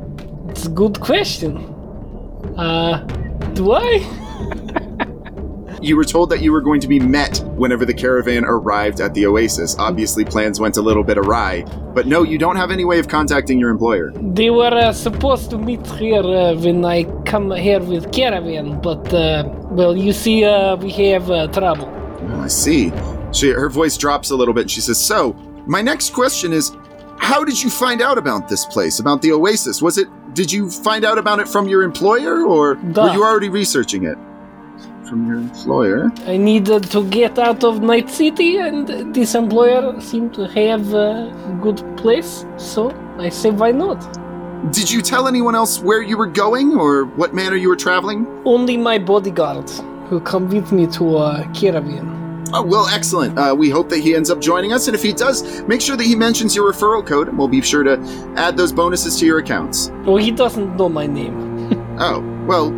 It's 0.49 0.67
a 0.67 0.71
good 0.71 1.01
question. 1.01 1.57
Uh, 2.57 2.99
do 3.55 3.73
I? 3.73 3.99
You 5.81 5.97
were 5.97 6.05
told 6.05 6.31
that 6.31 6.43
you 6.43 6.51
were 6.51 6.61
going 6.61 6.81
to 6.81 6.89
be 6.89 6.99
met 6.99 7.39
whenever 7.57 7.85
the 7.85 7.95
caravan 7.95 8.45
arrived 8.45 9.01
at 9.01 9.15
the 9.15 9.27
oasis. 9.27 9.77
Obviously, 9.79 10.25
plans 10.25 10.59
went 10.59 10.77
a 10.77 10.83
little 10.83 11.05
bit 11.05 11.19
awry, 11.19 11.63
but 11.95 12.07
no, 12.07 12.25
you 12.25 12.37
don't 12.37 12.57
have 12.57 12.73
any 12.73 12.85
way 12.85 12.99
of 12.99 13.07
contacting 13.07 13.61
your 13.61 13.71
employer. 13.71 14.13
They 14.17 14.51
were 14.51 14.75
uh, 14.75 14.93
supposed 14.93 15.51
to 15.51 15.59
meet 15.59 15.87
here 15.87 16.23
uh, 16.23 16.55
when 16.57 16.85
I 16.85 17.05
come 17.25 17.53
here 17.53 17.81
with 17.81 18.11
caravan, 18.13 18.81
but 18.81 19.13
uh, 19.15 19.45
well, 19.71 19.97
you 19.97 20.13
see, 20.13 20.45
uh, 20.45 20.77
we 20.77 20.91
have 20.91 21.31
uh, 21.31 21.47
trouble. 21.49 21.89
Oh, 22.31 22.41
I 22.41 22.49
see. 22.49 22.93
She, 23.33 23.51
her 23.51 23.69
voice 23.69 23.97
drops 23.97 24.31
a 24.31 24.37
little 24.37 24.55
bit. 24.55 24.63
And 24.63 24.71
she 24.71 24.81
says, 24.81 24.99
"So, 24.99 25.35
my 25.67 25.81
next 25.81 26.13
question 26.13 26.53
is, 26.53 26.73
how 27.19 27.45
did 27.45 27.63
you 27.63 27.71
find 27.71 28.03
out 28.03 28.19
about 28.19 28.49
this 28.49 28.65
place, 28.65 28.99
about 28.99 29.23
the 29.23 29.31
Oasis? 29.31 29.81
Was 29.81 29.97
it? 29.97 30.09
Did 30.35 30.51
you 30.51 30.71
find 30.71 31.05
out 31.05 31.19
about 31.19 31.39
it 31.39 31.49
from 31.49 31.69
your 31.69 31.83
employer, 31.83 32.43
or 32.43 32.75
Duh. 32.75 33.03
were 33.03 33.13
you 33.13 33.25
already 33.25 33.49
researching 33.49 34.05
it 34.05 34.19
from 35.09 35.27
your 35.27 35.39
employer? 35.39 36.11
I 36.27 36.37
needed 36.37 36.85
to 36.91 37.05
get 37.09 37.39
out 37.39 37.65
of 37.65 37.83
Night 37.83 38.11
City, 38.11 38.57
and 38.59 39.15
this 39.15 39.35
employer 39.35 40.01
seemed 40.01 40.35
to 40.35 40.47
have 40.49 40.93
a 40.93 41.59
good 41.63 41.83
place, 41.97 42.45
so 42.57 42.93
I 43.19 43.29
said, 43.31 43.59
why 43.59 43.73
not? 43.73 43.99
Did 44.73 44.91
you 44.91 45.01
tell 45.03 45.29
anyone 45.29 45.55
else 45.55 45.81
where 45.81 46.03
you 46.03 46.17
were 46.19 46.27
going, 46.27 46.77
or 46.77 47.05
what 47.05 47.35
manner 47.35 47.57
you 47.57 47.69
were 47.69 47.77
traveling? 47.77 48.27
Only 48.45 48.77
my 48.77 48.99
bodyguards 48.99 49.83
who 50.09 50.21
come 50.21 50.49
with 50.49 50.73
me 50.73 50.87
to 50.89 51.17
a 51.19 51.51
caravan. 51.55 52.17
Oh, 52.53 52.63
well, 52.63 52.87
excellent. 52.89 53.39
Uh, 53.39 53.55
we 53.57 53.69
hope 53.69 53.91
that 53.91 53.99
he 53.99 54.15
ends 54.15 54.31
up 54.31 54.41
joining 54.41 54.73
us, 54.73 54.89
and 54.89 54.95
if 54.95 55.03
he 55.03 55.13
does, 55.13 55.63
make 55.63 55.81
sure 55.81 55.97
that 55.97 56.05
he 56.05 56.17
mentions 56.17 56.57
your 56.57 56.73
referral 56.73 57.07
code, 57.07 57.29
and 57.29 57.39
we'll 57.39 57.47
be 57.47 57.61
sure 57.61 57.83
to 57.83 58.01
add 58.37 58.57
those 58.57 58.73
bonuses 58.73 59.19
to 59.21 59.27
your 59.27 59.39
accounts." 59.39 59.91
Oh, 60.07 60.17
he 60.17 60.31
doesn't 60.31 60.77
know 60.77 60.89
my 60.89 61.07
name. 61.07 61.47
Oh, 62.01 62.21
well, 62.47 62.71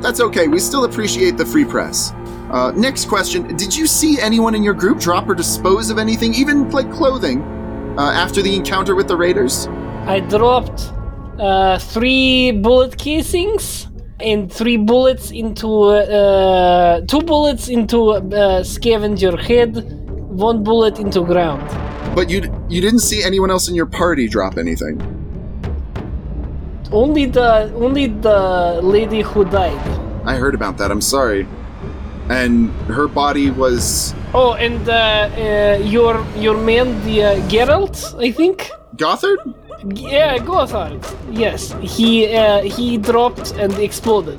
that's 0.00 0.20
okay. 0.20 0.48
We 0.48 0.58
still 0.58 0.84
appreciate 0.84 1.36
the 1.36 1.46
free 1.46 1.64
press. 1.64 2.12
Uh, 2.50 2.72
next 2.74 3.08
question 3.08 3.56
Did 3.56 3.76
you 3.76 3.86
see 3.86 4.18
anyone 4.20 4.54
in 4.54 4.62
your 4.62 4.74
group 4.74 4.98
drop 4.98 5.28
or 5.28 5.34
dispose 5.34 5.90
of 5.90 5.98
anything, 5.98 6.34
even 6.34 6.70
like 6.70 6.90
clothing, 6.92 7.42
uh, 7.98 8.10
after 8.10 8.42
the 8.42 8.54
encounter 8.54 8.94
with 8.94 9.08
the 9.08 9.16
Raiders? 9.16 9.68
I 10.06 10.20
dropped 10.20 10.92
uh, 11.38 11.78
three 11.78 12.52
bullet 12.52 12.96
casings 12.98 13.88
and 14.18 14.52
three 14.52 14.76
bullets 14.76 15.30
into 15.30 15.84
uh, 15.84 17.00
two 17.06 17.20
bullets 17.20 17.68
into 17.68 18.10
uh, 18.10 18.62
scavenger 18.64 19.36
head, 19.36 19.76
one 20.28 20.64
bullet 20.64 20.98
into 20.98 21.24
ground. 21.24 21.66
But 22.14 22.28
you 22.28 22.42
you 22.68 22.80
didn't 22.80 23.00
see 23.00 23.22
anyone 23.22 23.50
else 23.50 23.68
in 23.68 23.74
your 23.74 23.86
party 23.86 24.28
drop 24.28 24.58
anything. 24.58 25.19
Only 26.92 27.26
the 27.26 27.72
only 27.76 28.06
the 28.08 28.80
lady 28.82 29.22
who 29.22 29.44
died. 29.44 29.80
I 30.24 30.34
heard 30.36 30.54
about 30.54 30.76
that. 30.78 30.90
I'm 30.90 31.00
sorry. 31.00 31.46
And 32.28 32.70
her 32.88 33.08
body 33.08 33.50
was 33.50 34.14
Oh, 34.34 34.52
and 34.54 34.88
uh, 34.88 34.94
uh, 34.94 35.78
your 35.82 36.24
your 36.36 36.56
man, 36.56 37.00
the 37.04 37.24
uh, 37.24 37.34
Geralt, 37.48 38.14
I 38.18 38.30
think. 38.32 38.70
Gothard. 38.96 39.38
Yeah, 39.94 40.38
Gothard. 40.38 41.00
Yes, 41.30 41.74
he 41.80 42.34
uh, 42.36 42.62
he 42.62 42.98
dropped 42.98 43.52
and 43.58 43.72
exploded. 43.78 44.38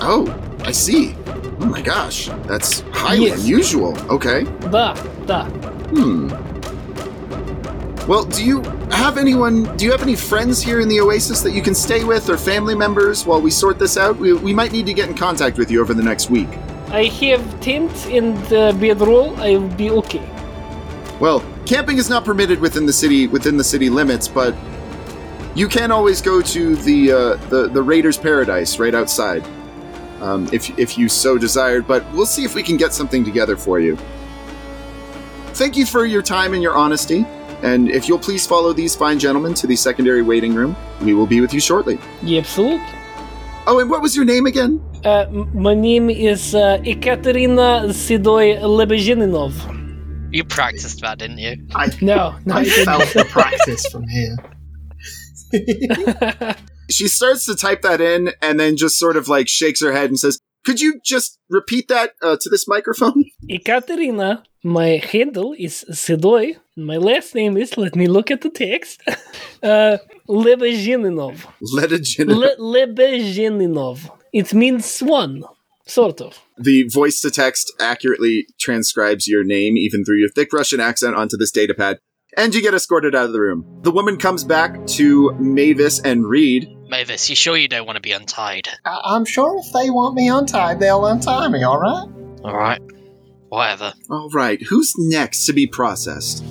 Oh, 0.00 0.26
I 0.64 0.72
see. 0.72 1.14
Oh 1.60 1.66
my 1.66 1.82
gosh, 1.82 2.28
that's 2.46 2.80
highly 2.92 3.26
Yes. 3.26 3.42
unusual. 3.42 3.96
Okay. 4.10 4.44
Da, 4.70 4.94
da. 5.26 5.44
Hmm. 5.90 6.28
Well, 8.08 8.24
do 8.24 8.42
you 8.42 8.62
have 8.90 9.18
anyone? 9.18 9.76
Do 9.76 9.84
you 9.84 9.90
have 9.90 10.00
any 10.00 10.16
friends 10.16 10.62
here 10.62 10.80
in 10.80 10.88
the 10.88 10.98
Oasis 10.98 11.42
that 11.42 11.52
you 11.52 11.60
can 11.60 11.74
stay 11.74 12.04
with, 12.04 12.30
or 12.30 12.38
family 12.38 12.74
members, 12.74 13.26
while 13.26 13.38
we 13.38 13.50
sort 13.50 13.78
this 13.78 13.98
out? 13.98 14.16
We, 14.16 14.32
we 14.32 14.54
might 14.54 14.72
need 14.72 14.86
to 14.86 14.94
get 14.94 15.10
in 15.10 15.14
contact 15.14 15.58
with 15.58 15.70
you 15.70 15.82
over 15.82 15.92
the 15.92 16.02
next 16.02 16.30
week. 16.30 16.48
I 16.88 17.04
have 17.04 17.60
tent 17.60 18.06
and 18.06 18.34
uh, 18.50 18.72
bedroll. 18.72 19.36
I 19.36 19.58
will 19.58 19.68
be 19.68 19.90
okay. 19.90 20.26
Well, 21.20 21.44
camping 21.66 21.98
is 21.98 22.08
not 22.08 22.24
permitted 22.24 22.60
within 22.60 22.86
the 22.86 22.94
city 22.94 23.26
within 23.26 23.58
the 23.58 23.64
city 23.64 23.90
limits, 23.90 24.26
but 24.26 24.56
you 25.54 25.68
can 25.68 25.92
always 25.92 26.22
go 26.22 26.40
to 26.40 26.76
the 26.76 27.12
uh, 27.12 27.36
the 27.50 27.68
the 27.68 27.82
Raiders 27.82 28.16
Paradise 28.16 28.78
right 28.78 28.94
outside, 28.94 29.44
um, 30.22 30.48
if 30.50 30.70
if 30.78 30.96
you 30.96 31.10
so 31.10 31.36
desired. 31.36 31.86
But 31.86 32.10
we'll 32.14 32.24
see 32.24 32.44
if 32.44 32.54
we 32.54 32.62
can 32.62 32.78
get 32.78 32.94
something 32.94 33.22
together 33.22 33.54
for 33.54 33.78
you. 33.78 33.98
Thank 35.52 35.76
you 35.76 35.84
for 35.84 36.06
your 36.06 36.22
time 36.22 36.54
and 36.54 36.62
your 36.62 36.74
honesty. 36.74 37.26
And 37.62 37.90
if 37.90 38.08
you'll 38.08 38.18
please 38.18 38.46
follow 38.46 38.72
these 38.72 38.94
fine 38.94 39.18
gentlemen 39.18 39.54
to 39.54 39.66
the 39.66 39.76
secondary 39.76 40.22
waiting 40.22 40.54
room, 40.54 40.76
we 41.02 41.14
will 41.14 41.26
be 41.26 41.40
with 41.40 41.52
you 41.52 41.60
shortly. 41.60 41.98
Yeah, 42.22 42.40
absolutely. 42.40 42.86
Oh, 43.66 43.80
and 43.80 43.90
what 43.90 44.00
was 44.00 44.16
your 44.16 44.24
name 44.24 44.46
again? 44.46 44.80
Uh, 45.04 45.26
my 45.52 45.74
name 45.74 46.08
is 46.10 46.54
uh, 46.54 46.78
Ekaterina 46.84 47.88
Sidoy 47.90 48.58
Lebezhininov. 48.60 49.52
You 50.32 50.44
practiced 50.44 51.00
that, 51.00 51.18
didn't 51.18 51.38
you? 51.38 51.56
I, 51.74 51.90
No, 52.00 52.36
no, 52.44 52.54
I 52.54 52.60
I 52.60 52.64
felt 52.64 53.12
the 53.12 53.24
practice 53.30 53.86
from 53.86 54.04
here. 54.08 54.36
She 56.90 57.06
starts 57.06 57.44
to 57.46 57.54
type 57.54 57.82
that 57.82 58.00
in 58.00 58.32
and 58.40 58.58
then 58.58 58.76
just 58.76 58.98
sort 58.98 59.16
of 59.16 59.28
like 59.28 59.48
shakes 59.48 59.82
her 59.82 59.92
head 59.92 60.08
and 60.08 60.18
says, 60.18 60.40
Could 60.64 60.80
you 60.80 61.00
just 61.04 61.38
repeat 61.50 61.88
that 61.88 62.12
uh, 62.22 62.36
to 62.40 62.48
this 62.48 62.66
microphone? 62.66 63.24
Ekaterina, 63.50 64.42
my 64.64 65.02
handle 65.12 65.54
is 65.58 65.84
Sidoy, 65.90 66.56
and 66.56 66.58
my 66.84 66.96
last 66.96 67.34
name 67.34 67.56
is, 67.56 67.76
let 67.76 67.94
me 67.96 68.06
look 68.06 68.30
at 68.30 68.40
the 68.42 68.50
text, 68.50 69.02
uh, 69.62 69.98
Lebezhininov. 70.28 71.44
Let 71.60 71.92
a 71.92 71.98
gin- 71.98 72.28
Le- 72.28 72.56
Lebezhininov. 72.56 74.10
It 74.32 74.52
means 74.54 74.84
swan, 74.84 75.42
sort 75.86 76.20
of. 76.20 76.38
The 76.58 76.88
voice 76.88 77.20
to 77.22 77.30
text 77.30 77.72
accurately 77.80 78.46
transcribes 78.58 79.26
your 79.26 79.44
name, 79.44 79.76
even 79.76 80.04
through 80.04 80.18
your 80.18 80.28
thick 80.28 80.52
Russian 80.52 80.80
accent, 80.80 81.14
onto 81.16 81.36
this 81.36 81.50
datapad, 81.52 81.98
and 82.36 82.54
you 82.54 82.60
get 82.62 82.74
escorted 82.74 83.14
out 83.14 83.24
of 83.26 83.32
the 83.32 83.40
room. 83.40 83.64
The 83.82 83.90
woman 83.90 84.16
comes 84.18 84.44
back 84.44 84.86
to 84.98 85.32
Mavis 85.38 86.00
and 86.00 86.26
Reed. 86.26 86.68
Mavis, 86.88 87.28
you 87.30 87.36
sure 87.36 87.56
you 87.56 87.68
don't 87.68 87.86
want 87.86 87.96
to 87.96 88.02
be 88.02 88.12
untied? 88.12 88.68
I- 88.84 89.00
I'm 89.04 89.24
sure 89.24 89.58
if 89.64 89.72
they 89.72 89.90
want 89.90 90.14
me 90.14 90.28
untied, 90.28 90.80
they'll 90.80 91.06
untie 91.06 91.48
me, 91.48 91.64
alright? 91.64 92.08
Alright. 92.44 92.82
Whatever. 93.48 93.94
All 94.10 94.28
right, 94.30 94.60
who's 94.68 94.92
next 94.98 95.46
to 95.46 95.54
be 95.54 95.66
processed? 95.66 96.44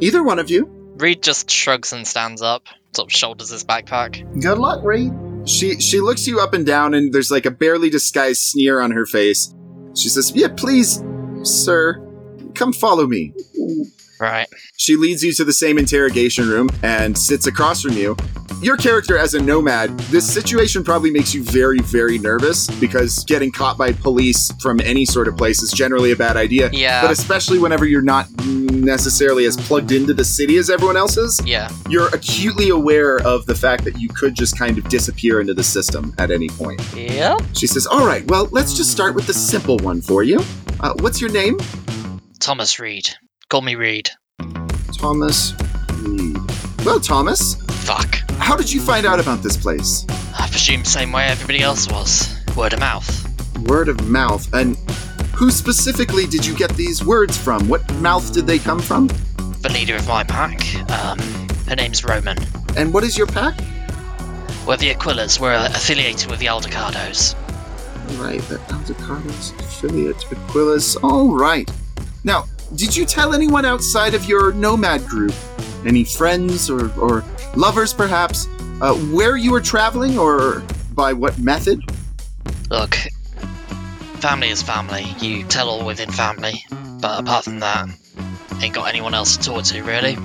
Either 0.00 0.22
one 0.22 0.38
of 0.38 0.50
you. 0.50 0.66
Reed 0.96 1.22
just 1.22 1.50
shrugs 1.50 1.92
and 1.92 2.06
stands 2.06 2.42
up, 2.42 2.64
sort 2.94 3.08
of 3.08 3.12
shoulders 3.12 3.50
his 3.50 3.64
backpack. 3.64 4.42
Good 4.42 4.58
luck, 4.58 4.82
Reed. 4.84 5.12
She 5.46 5.80
she 5.80 6.00
looks 6.00 6.26
you 6.26 6.40
up 6.40 6.52
and 6.52 6.66
down, 6.66 6.94
and 6.94 7.12
there's 7.12 7.30
like 7.30 7.46
a 7.46 7.50
barely 7.50 7.90
disguised 7.90 8.40
sneer 8.42 8.80
on 8.80 8.90
her 8.90 9.06
face. 9.06 9.54
She 9.96 10.08
says, 10.08 10.32
"Yeah, 10.34 10.48
please, 10.48 11.02
sir, 11.42 12.06
come 12.54 12.72
follow 12.72 13.06
me." 13.06 13.32
Right. 14.20 14.46
She 14.76 14.96
leads 14.96 15.22
you 15.22 15.32
to 15.34 15.44
the 15.44 15.52
same 15.52 15.78
interrogation 15.78 16.46
room 16.46 16.68
and 16.82 17.16
sits 17.16 17.46
across 17.46 17.80
from 17.80 17.92
you. 17.92 18.16
Your 18.62 18.76
character 18.76 19.16
as 19.16 19.32
a 19.32 19.40
nomad, 19.42 19.98
this 20.10 20.30
situation 20.30 20.84
probably 20.84 21.10
makes 21.10 21.32
you 21.32 21.42
very, 21.42 21.78
very 21.78 22.18
nervous 22.18 22.68
because 22.78 23.24
getting 23.24 23.50
caught 23.50 23.78
by 23.78 23.92
police 23.92 24.52
from 24.60 24.78
any 24.80 25.06
sort 25.06 25.26
of 25.26 25.38
place 25.38 25.62
is 25.62 25.72
generally 25.72 26.12
a 26.12 26.16
bad 26.16 26.36
idea. 26.36 26.68
Yeah. 26.70 27.00
But 27.00 27.10
especially 27.10 27.58
whenever 27.58 27.86
you're 27.86 28.02
not 28.02 28.26
necessarily 28.84 29.44
as 29.46 29.56
plugged 29.56 29.92
into 29.92 30.12
the 30.14 30.24
city 30.24 30.56
as 30.56 30.70
everyone 30.70 30.96
else 30.96 31.16
is, 31.16 31.40
Yeah. 31.44 31.68
you're 31.88 32.08
acutely 32.08 32.70
aware 32.70 33.18
of 33.26 33.46
the 33.46 33.54
fact 33.54 33.84
that 33.84 33.98
you 34.00 34.08
could 34.08 34.34
just 34.34 34.58
kind 34.58 34.78
of 34.78 34.88
disappear 34.88 35.40
into 35.40 35.54
the 35.54 35.62
system 35.64 36.14
at 36.18 36.30
any 36.30 36.48
point. 36.48 36.80
Yeah. 36.94 37.36
She 37.54 37.66
says, 37.66 37.86
All 37.86 38.06
right, 38.06 38.24
well, 38.30 38.48
let's 38.52 38.74
just 38.76 38.90
start 38.90 39.14
with 39.14 39.26
the 39.26 39.34
simple 39.34 39.76
one 39.78 40.00
for 40.00 40.22
you. 40.22 40.40
Uh, 40.80 40.94
what's 41.00 41.20
your 41.20 41.30
name? 41.30 41.58
Thomas 42.38 42.78
Reed. 42.80 43.08
Call 43.48 43.60
me 43.62 43.74
Reed. 43.74 44.10
Thomas 44.96 45.54
Reed. 46.02 46.36
Well, 46.84 47.00
Thomas, 47.00 47.54
Fuck. 47.84 48.14
how 48.38 48.56
did 48.56 48.72
you 48.72 48.80
find 48.80 49.04
out 49.06 49.20
about 49.20 49.42
this 49.42 49.56
place? 49.56 50.06
I 50.38 50.48
presume 50.48 50.84
same 50.84 51.12
way 51.12 51.24
everybody 51.26 51.60
else 51.60 51.88
was. 51.90 52.34
Word 52.56 52.72
of 52.72 52.80
mouth. 52.80 53.58
Word 53.68 53.88
of 53.88 54.08
mouth. 54.08 54.52
And 54.54 54.76
who 55.40 55.50
specifically 55.50 56.26
did 56.26 56.44
you 56.44 56.54
get 56.54 56.68
these 56.76 57.02
words 57.02 57.34
from? 57.34 57.66
What 57.66 57.90
mouth 57.94 58.30
did 58.34 58.46
they 58.46 58.58
come 58.58 58.78
from? 58.78 59.06
The 59.62 59.70
leader 59.72 59.96
of 59.96 60.06
my 60.06 60.22
pack. 60.22 60.60
Um, 60.90 61.18
her 61.66 61.74
name's 61.74 62.04
Roman. 62.04 62.36
And 62.76 62.92
what 62.92 63.04
is 63.04 63.16
your 63.16 63.26
pack? 63.26 63.58
We're 64.66 64.76
the 64.76 64.92
Aquilas. 64.92 65.40
We're 65.40 65.54
affiliated 65.54 66.30
with 66.30 66.40
the 66.40 66.46
Aldecaldos. 66.46 67.34
Right, 68.20 68.42
the 68.50 68.56
Aldecaldos 68.56 69.58
affiliate 69.58 70.18
Aquilas. 70.18 71.02
All 71.02 71.34
right. 71.34 71.70
Now, 72.22 72.44
did 72.74 72.94
you 72.94 73.06
tell 73.06 73.32
anyone 73.32 73.64
outside 73.64 74.12
of 74.12 74.26
your 74.26 74.52
nomad 74.52 75.06
group, 75.06 75.32
any 75.86 76.04
friends 76.04 76.68
or, 76.68 76.92
or 77.00 77.24
lovers 77.56 77.94
perhaps, 77.94 78.46
uh, 78.82 78.92
where 78.94 79.38
you 79.38 79.52
were 79.52 79.62
traveling 79.62 80.18
or 80.18 80.62
by 80.92 81.14
what 81.14 81.38
method? 81.38 81.80
Look, 82.68 82.94
family 84.20 84.48
is 84.48 84.62
family. 84.62 85.04
You 85.20 85.44
tell 85.44 85.68
all 85.68 85.84
within 85.84 86.10
family. 86.10 86.64
But 87.00 87.20
apart 87.20 87.44
from 87.44 87.60
that, 87.60 87.88
ain't 88.60 88.74
got 88.74 88.88
anyone 88.88 89.14
else 89.14 89.36
to 89.36 89.42
talk 89.42 89.64
to, 89.64 89.82
really. 89.82 90.16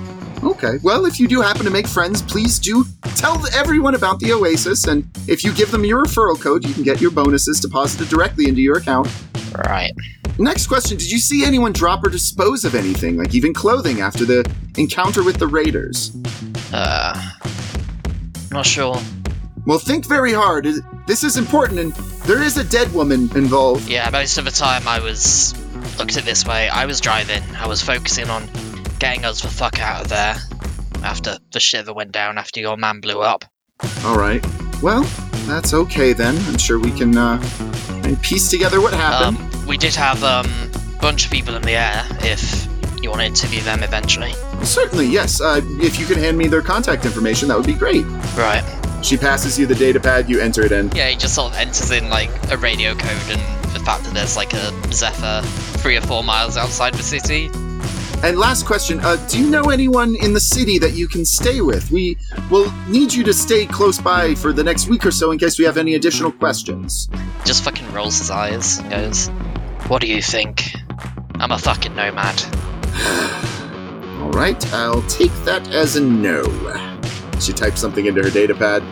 Okay, 0.42 0.78
well, 0.82 1.06
if 1.06 1.18
you 1.18 1.26
do 1.26 1.40
happen 1.40 1.64
to 1.64 1.70
make 1.70 1.86
friends, 1.86 2.20
please 2.20 2.58
do 2.58 2.84
tell 3.16 3.42
everyone 3.54 3.94
about 3.94 4.20
the 4.20 4.32
Oasis, 4.32 4.84
and 4.86 5.08
if 5.26 5.42
you 5.42 5.52
give 5.52 5.70
them 5.70 5.84
your 5.84 6.04
referral 6.04 6.38
code, 6.40 6.64
you 6.66 6.74
can 6.74 6.82
get 6.82 7.00
your 7.00 7.10
bonuses 7.10 7.58
deposited 7.58 8.08
directly 8.08 8.46
into 8.46 8.60
your 8.60 8.76
account. 8.76 9.08
Right. 9.66 9.92
Next 10.38 10.66
question 10.66 10.98
Did 10.98 11.10
you 11.10 11.18
see 11.18 11.44
anyone 11.44 11.72
drop 11.72 12.04
or 12.04 12.10
dispose 12.10 12.66
of 12.66 12.74
anything, 12.74 13.16
like 13.16 13.34
even 13.34 13.54
clothing, 13.54 14.02
after 14.02 14.26
the 14.26 14.48
encounter 14.76 15.24
with 15.24 15.38
the 15.38 15.46
Raiders? 15.46 16.14
Uh. 16.72 17.32
Not 18.50 18.66
sure. 18.66 19.00
Well, 19.66 19.78
think 19.78 20.06
very 20.06 20.32
hard. 20.32 20.68
This 21.06 21.24
is 21.24 21.36
important, 21.36 21.80
and 21.80 21.94
there 22.26 22.42
is 22.42 22.56
a 22.56 22.64
dead 22.64 22.92
woman 22.92 23.30
involved. 23.36 23.88
Yeah, 23.88 24.10
most 24.10 24.38
of 24.38 24.44
the 24.44 24.50
time 24.50 24.86
I 24.86 25.00
was. 25.00 25.54
looked 25.98 26.16
at 26.16 26.24
this 26.24 26.44
way 26.44 26.68
I 26.68 26.86
was 26.86 27.00
driving, 27.00 27.42
I 27.56 27.66
was 27.66 27.82
focusing 27.82 28.28
on 28.28 28.48
getting 28.98 29.24
us 29.24 29.42
the 29.42 29.48
fuck 29.48 29.78
out 29.80 30.02
of 30.02 30.08
there 30.08 30.36
after 31.02 31.38
the 31.52 31.60
shit 31.60 31.86
that 31.86 31.94
went 31.94 32.12
down 32.12 32.38
after 32.38 32.60
your 32.60 32.76
man 32.76 33.00
blew 33.00 33.20
up. 33.20 33.44
All 34.04 34.18
right. 34.18 34.44
Well, 34.82 35.02
that's 35.46 35.72
okay 35.74 36.12
then. 36.12 36.36
I'm 36.48 36.58
sure 36.58 36.78
we 36.78 36.90
can 36.90 37.16
uh, 37.16 37.40
piece 38.22 38.50
together 38.50 38.80
what 38.80 38.92
happened. 38.92 39.38
Um, 39.38 39.66
we 39.66 39.76
did 39.76 39.94
have 39.94 40.22
um, 40.24 40.46
a 40.96 41.00
bunch 41.00 41.24
of 41.24 41.30
people 41.30 41.54
in 41.54 41.62
the 41.62 41.72
air 41.72 42.04
if 42.20 42.66
you 43.02 43.10
want 43.10 43.20
to 43.20 43.26
interview 43.26 43.60
them 43.60 43.82
eventually. 43.82 44.32
Certainly, 44.62 45.06
yes. 45.06 45.40
Uh, 45.40 45.60
if 45.80 45.98
you 46.00 46.06
could 46.06 46.16
hand 46.16 46.36
me 46.36 46.48
their 46.48 46.62
contact 46.62 47.04
information, 47.04 47.48
that 47.48 47.56
would 47.56 47.66
be 47.66 47.74
great. 47.74 48.04
Right. 48.36 48.64
She 49.02 49.16
passes 49.16 49.58
you 49.58 49.66
the 49.66 49.74
data 49.74 50.00
pad, 50.00 50.28
you 50.28 50.40
enter 50.40 50.64
it 50.64 50.72
in. 50.72 50.90
Yeah, 50.92 51.08
he 51.08 51.16
just 51.16 51.34
sort 51.34 51.52
of 51.52 51.58
enters 51.58 51.90
in 51.90 52.08
like 52.08 52.30
a 52.50 52.56
radio 52.56 52.94
code 52.94 53.30
and 53.30 53.40
the 53.74 53.80
fact 53.84 54.04
that 54.04 54.14
there's 54.14 54.36
like 54.36 54.52
a 54.52 54.72
Zephyr 54.92 55.42
three 55.78 55.96
or 55.96 56.00
four 56.00 56.24
miles 56.24 56.56
outside 56.56 56.94
the 56.94 57.02
city. 57.02 57.50
And 58.22 58.38
last 58.38 58.64
question, 58.64 58.98
uh, 59.00 59.16
do 59.28 59.38
you 59.38 59.50
know 59.50 59.64
anyone 59.64 60.16
in 60.16 60.32
the 60.32 60.40
city 60.40 60.78
that 60.78 60.94
you 60.94 61.06
can 61.06 61.24
stay 61.24 61.60
with? 61.60 61.90
We 61.90 62.16
will 62.50 62.72
need 62.88 63.12
you 63.12 63.22
to 63.24 63.32
stay 63.32 63.66
close 63.66 64.00
by 64.00 64.34
for 64.34 64.52
the 64.52 64.64
next 64.64 64.88
week 64.88 65.04
or 65.04 65.10
so 65.10 65.30
in 65.30 65.38
case 65.38 65.58
we 65.58 65.66
have 65.66 65.76
any 65.76 65.94
additional 65.94 66.32
questions. 66.32 67.08
Just 67.44 67.62
fucking 67.62 67.92
rolls 67.92 68.18
his 68.18 68.30
eyes 68.30 68.78
and 68.78 68.90
goes, 68.90 69.28
What 69.88 70.00
do 70.00 70.08
you 70.08 70.22
think? 70.22 70.72
I'm 71.34 71.52
a 71.52 71.58
fucking 71.58 71.94
nomad. 71.94 72.42
All 74.22 74.30
right, 74.30 74.72
I'll 74.72 75.02
take 75.02 75.32
that 75.44 75.68
as 75.72 75.96
a 75.96 76.00
no. 76.00 76.95
She 77.40 77.52
types 77.52 77.80
something 77.80 78.06
into 78.06 78.22
her 78.22 78.30
data 78.30 78.54
pad 78.54 78.82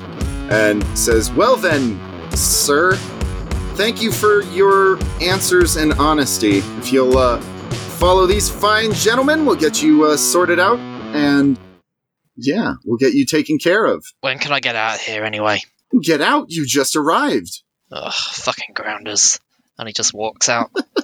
and 0.51 0.85
says, 0.97 1.31
Well 1.33 1.57
then, 1.57 1.99
sir, 2.37 2.97
thank 3.77 4.03
you 4.03 4.13
for 4.13 4.43
your 4.43 4.99
answers 5.21 5.77
and 5.77 5.93
honesty. 5.95 6.59
If 6.59 6.93
you'll 6.93 7.17
uh, 7.19 7.41
follow 7.99 8.27
these 8.27 8.49
fine 8.49 8.93
gentlemen, 8.93 9.47
we'll 9.47 9.57
get 9.57 9.83
you 9.83 10.05
uh, 10.05 10.17
sorted 10.17 10.61
out 10.61 10.79
and 11.15 11.59
yeah, 12.37 12.75
we'll 12.85 12.99
get 12.99 13.15
you 13.15 13.25
taken 13.25 13.59
care 13.59 13.85
of. 13.85 14.05
When 14.21 14.39
can 14.39 14.53
I 14.53 14.61
get 14.61 14.77
out 14.77 14.97
of 14.97 15.01
here 15.01 15.25
anyway? 15.25 15.61
Get 16.03 16.21
out, 16.21 16.47
you 16.49 16.67
just 16.67 16.97
arrived. 16.97 17.63
Ugh, 17.93 18.13
fucking 18.13 18.75
grounders. 18.75 19.39
And 19.79 19.89
he 19.89 19.93
just 19.93 20.13
walks 20.15 20.49
out. 20.49 20.71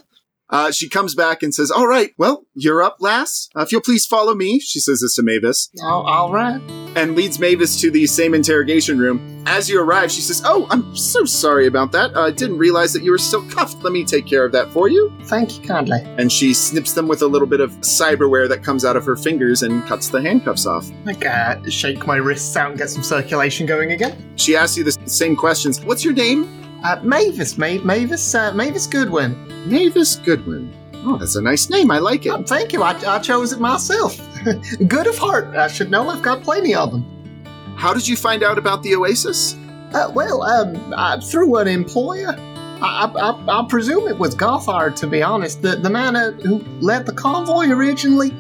Uh, 0.51 0.71
she 0.73 0.89
comes 0.89 1.15
back 1.15 1.43
and 1.43 1.55
says, 1.55 1.71
All 1.71 1.87
right, 1.87 2.11
well, 2.19 2.45
you're 2.55 2.83
up, 2.83 2.97
lass. 3.01 3.49
Uh, 3.57 3.63
if 3.63 3.73
you'll 3.73 3.81
please 3.81 4.05
follow 4.05 4.35
me, 4.35 4.59
she 4.61 4.81
says 4.81 5.01
this 5.01 5.15
to 5.15 5.23
Mavis, 5.23 5.71
Oh, 5.83 6.03
all 6.03 6.33
right. 6.33 6.61
and 6.97 7.15
leads 7.15 7.39
Mavis 7.39 7.81
to 7.81 7.91
the 7.91 8.07
same 8.07 8.35
interrogation 8.35 8.99
room. 8.99 9.45
As 9.47 9.71
you 9.71 9.81
arrive, 9.81 10.11
she 10.11 10.21
says, 10.21 10.43
Oh, 10.45 10.67
I'm 10.71 10.95
so 10.97 11.25
sorry 11.25 11.67
about 11.67 11.93
that. 11.93 12.17
I 12.17 12.31
didn't 12.31 12.59
realize 12.59 12.93
that 12.93 13.03
you 13.05 13.11
were 13.13 13.19
still 13.19 13.49
cuffed. 13.49 13.83
Let 13.83 13.93
me 13.93 14.05
take 14.05 14.27
care 14.27 14.45
of 14.45 14.53
that 14.53 14.69
for 14.71 14.89
you. 14.89 15.13
Thank 15.25 15.57
you 15.61 15.67
kindly. 15.67 16.01
And 16.19 16.31
she 16.33 16.53
snips 16.53 16.93
them 16.95 17.07
with 17.09 17.23
a 17.23 17.27
little 17.27 17.49
bit 17.49 17.61
of 17.61 17.71
cyberware 17.81 18.49
that 18.49 18.63
comes 18.65 18.85
out 18.85 18.97
of 18.97 19.05
her 19.07 19.17
fingers 19.17 19.63
and 19.63 19.85
cuts 19.87 20.09
the 20.09 20.21
handcuffs 20.21 20.67
off. 20.67 20.91
Like, 21.05 21.25
uh, 21.25 21.63
shake 21.71 22.07
my 22.07 22.17
wrists 22.17 22.57
out 22.57 22.71
and 22.71 22.79
get 22.79 22.91
some 22.91 23.03
circulation 23.05 23.67
going 23.67 23.93
again. 23.93 24.33
She 24.37 24.57
asks 24.57 24.77
you 24.77 24.85
the 24.85 24.93
same 25.07 25.37
questions. 25.37 25.81
What's 25.85 26.05
your 26.05 26.13
name? 26.15 26.57
Uh, 26.83 26.99
Mavis, 27.03 27.59
Ma- 27.59 27.83
Mavis, 27.85 28.35
uh, 28.35 28.53
Mavis 28.53 28.87
Goodwin. 28.87 29.37
Mavis 29.69 30.17
Goodwin. 30.17 30.73
Oh, 31.05 31.17
that's 31.17 31.37
a 31.37 31.43
nice 31.43 31.71
name. 31.71 31.91
I 31.91 31.99
like 31.99 32.27
it. 32.27 32.31
Oh, 32.31 32.43
thank 32.43 32.73
you. 32.73 32.83
I, 32.83 32.93
I 33.07 33.19
chose 33.19 33.53
it 33.53 33.61
myself. 33.61 34.19
Good 34.89 35.07
of 35.07 35.17
heart. 35.19 35.55
I 35.57 35.69
should 35.69 35.91
know. 35.91 36.09
I've 36.09 36.23
got 36.23 36.43
plenty 36.43 36.75
of 36.75 36.91
them. 36.91 37.45
How 37.77 37.95
did 37.95 38.07
you 38.07 38.17
find 38.17 38.43
out 38.43 38.59
about 38.59 38.83
the 38.83 38.95
Oasis? 38.95 39.57
Uh, 39.93 40.11
well, 40.15 40.43
um, 40.43 40.93
uh, 40.95 41.21
through 41.21 41.57
an 41.57 41.69
employer. 41.69 42.35
I, 42.83 43.11
I, 43.15 43.61
I, 43.61 43.67
presume 43.69 44.09
it 44.09 44.19
was 44.19 44.35
Gothard, 44.35 44.97
to 44.97 45.07
be 45.07 45.23
honest. 45.23 45.63
The, 45.63 45.77
the 45.77 45.91
man 45.91 46.17
uh, 46.17 46.33
who 46.33 46.59
led 46.81 47.07
the 47.07 47.13
convoy 47.13 47.69
originally. 47.69 48.31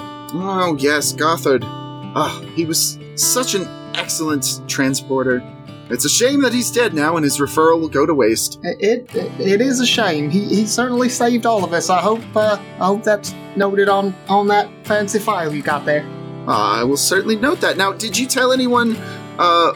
Oh, 0.00 0.76
yes, 0.78 1.12
Gothard. 1.12 1.62
Oh, 1.64 2.44
he 2.54 2.64
was 2.64 2.98
such 3.14 3.54
an 3.54 3.66
excellent 3.94 4.62
transporter. 4.68 5.40
It's 5.90 6.04
a 6.04 6.08
shame 6.08 6.42
that 6.42 6.52
he's 6.52 6.70
dead 6.70 6.92
now 6.92 7.16
and 7.16 7.24
his 7.24 7.38
referral 7.38 7.80
will 7.80 7.88
go 7.88 8.04
to 8.04 8.14
waste. 8.14 8.60
It 8.62 9.08
it, 9.14 9.40
it 9.40 9.60
is 9.60 9.80
a 9.80 9.86
shame. 9.86 10.28
He, 10.30 10.44
he 10.44 10.66
certainly 10.66 11.08
saved 11.08 11.46
all 11.46 11.64
of 11.64 11.72
us. 11.72 11.88
I 11.88 12.00
hope 12.00 12.20
uh, 12.36 12.58
I 12.78 12.86
hope 12.86 13.02
that's 13.02 13.34
noted 13.56 13.88
on, 13.88 14.14
on 14.28 14.46
that 14.48 14.68
fancy 14.86 15.18
file 15.18 15.54
you 15.54 15.62
got 15.62 15.84
there. 15.84 16.04
Uh, 16.46 16.80
I 16.80 16.84
will 16.84 16.96
certainly 16.96 17.36
note 17.36 17.60
that. 17.60 17.76
Now, 17.76 17.92
did 17.92 18.16
you 18.16 18.26
tell 18.26 18.52
anyone 18.52 18.96
uh, 19.38 19.72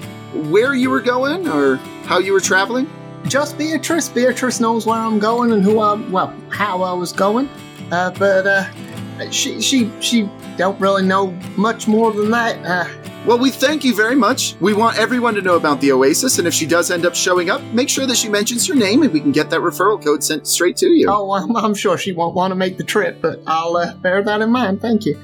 where 0.50 0.74
you 0.74 0.90
were 0.90 1.00
going 1.00 1.48
or 1.48 1.76
how 2.06 2.18
you 2.18 2.32
were 2.32 2.40
traveling? 2.40 2.90
Just 3.24 3.56
Beatrice. 3.56 4.08
Beatrice 4.08 4.60
knows 4.60 4.86
where 4.86 4.98
I'm 4.98 5.18
going 5.18 5.52
and 5.52 5.62
who 5.62 5.80
I'm 5.80 6.10
well, 6.10 6.34
how 6.50 6.82
I 6.82 6.92
was 6.92 7.12
going. 7.12 7.48
Uh, 7.90 8.10
but 8.18 8.46
uh, 8.46 9.30
she 9.30 9.60
she 9.60 9.90
she 10.00 10.28
don't 10.56 10.78
really 10.80 11.04
know 11.04 11.30
much 11.56 11.86
more 11.88 12.12
than 12.12 12.30
that. 12.30 12.56
Well, 13.24 13.38
we 13.38 13.52
thank 13.52 13.84
you 13.84 13.94
very 13.94 14.16
much. 14.16 14.56
We 14.58 14.74
want 14.74 14.98
everyone 14.98 15.34
to 15.34 15.42
know 15.42 15.54
about 15.54 15.80
the 15.80 15.92
Oasis, 15.92 16.40
and 16.40 16.48
if 16.48 16.52
she 16.52 16.66
does 16.66 16.90
end 16.90 17.06
up 17.06 17.14
showing 17.14 17.50
up, 17.50 17.62
make 17.72 17.88
sure 17.88 18.04
that 18.04 18.16
she 18.16 18.28
mentions 18.28 18.66
your 18.66 18.76
name 18.76 19.04
and 19.04 19.12
we 19.12 19.20
can 19.20 19.30
get 19.30 19.48
that 19.50 19.60
referral 19.60 20.02
code 20.02 20.24
sent 20.24 20.44
straight 20.48 20.76
to 20.78 20.88
you. 20.88 21.08
Oh, 21.08 21.30
I'm, 21.30 21.56
I'm 21.56 21.74
sure 21.74 21.96
she 21.96 22.12
won't 22.12 22.34
want 22.34 22.50
to 22.50 22.56
make 22.56 22.78
the 22.78 22.84
trip, 22.84 23.22
but 23.22 23.40
I'll 23.46 23.76
uh, 23.76 23.94
bear 23.94 24.24
that 24.24 24.40
in 24.40 24.50
mind. 24.50 24.80
Thank 24.80 25.06
you. 25.06 25.20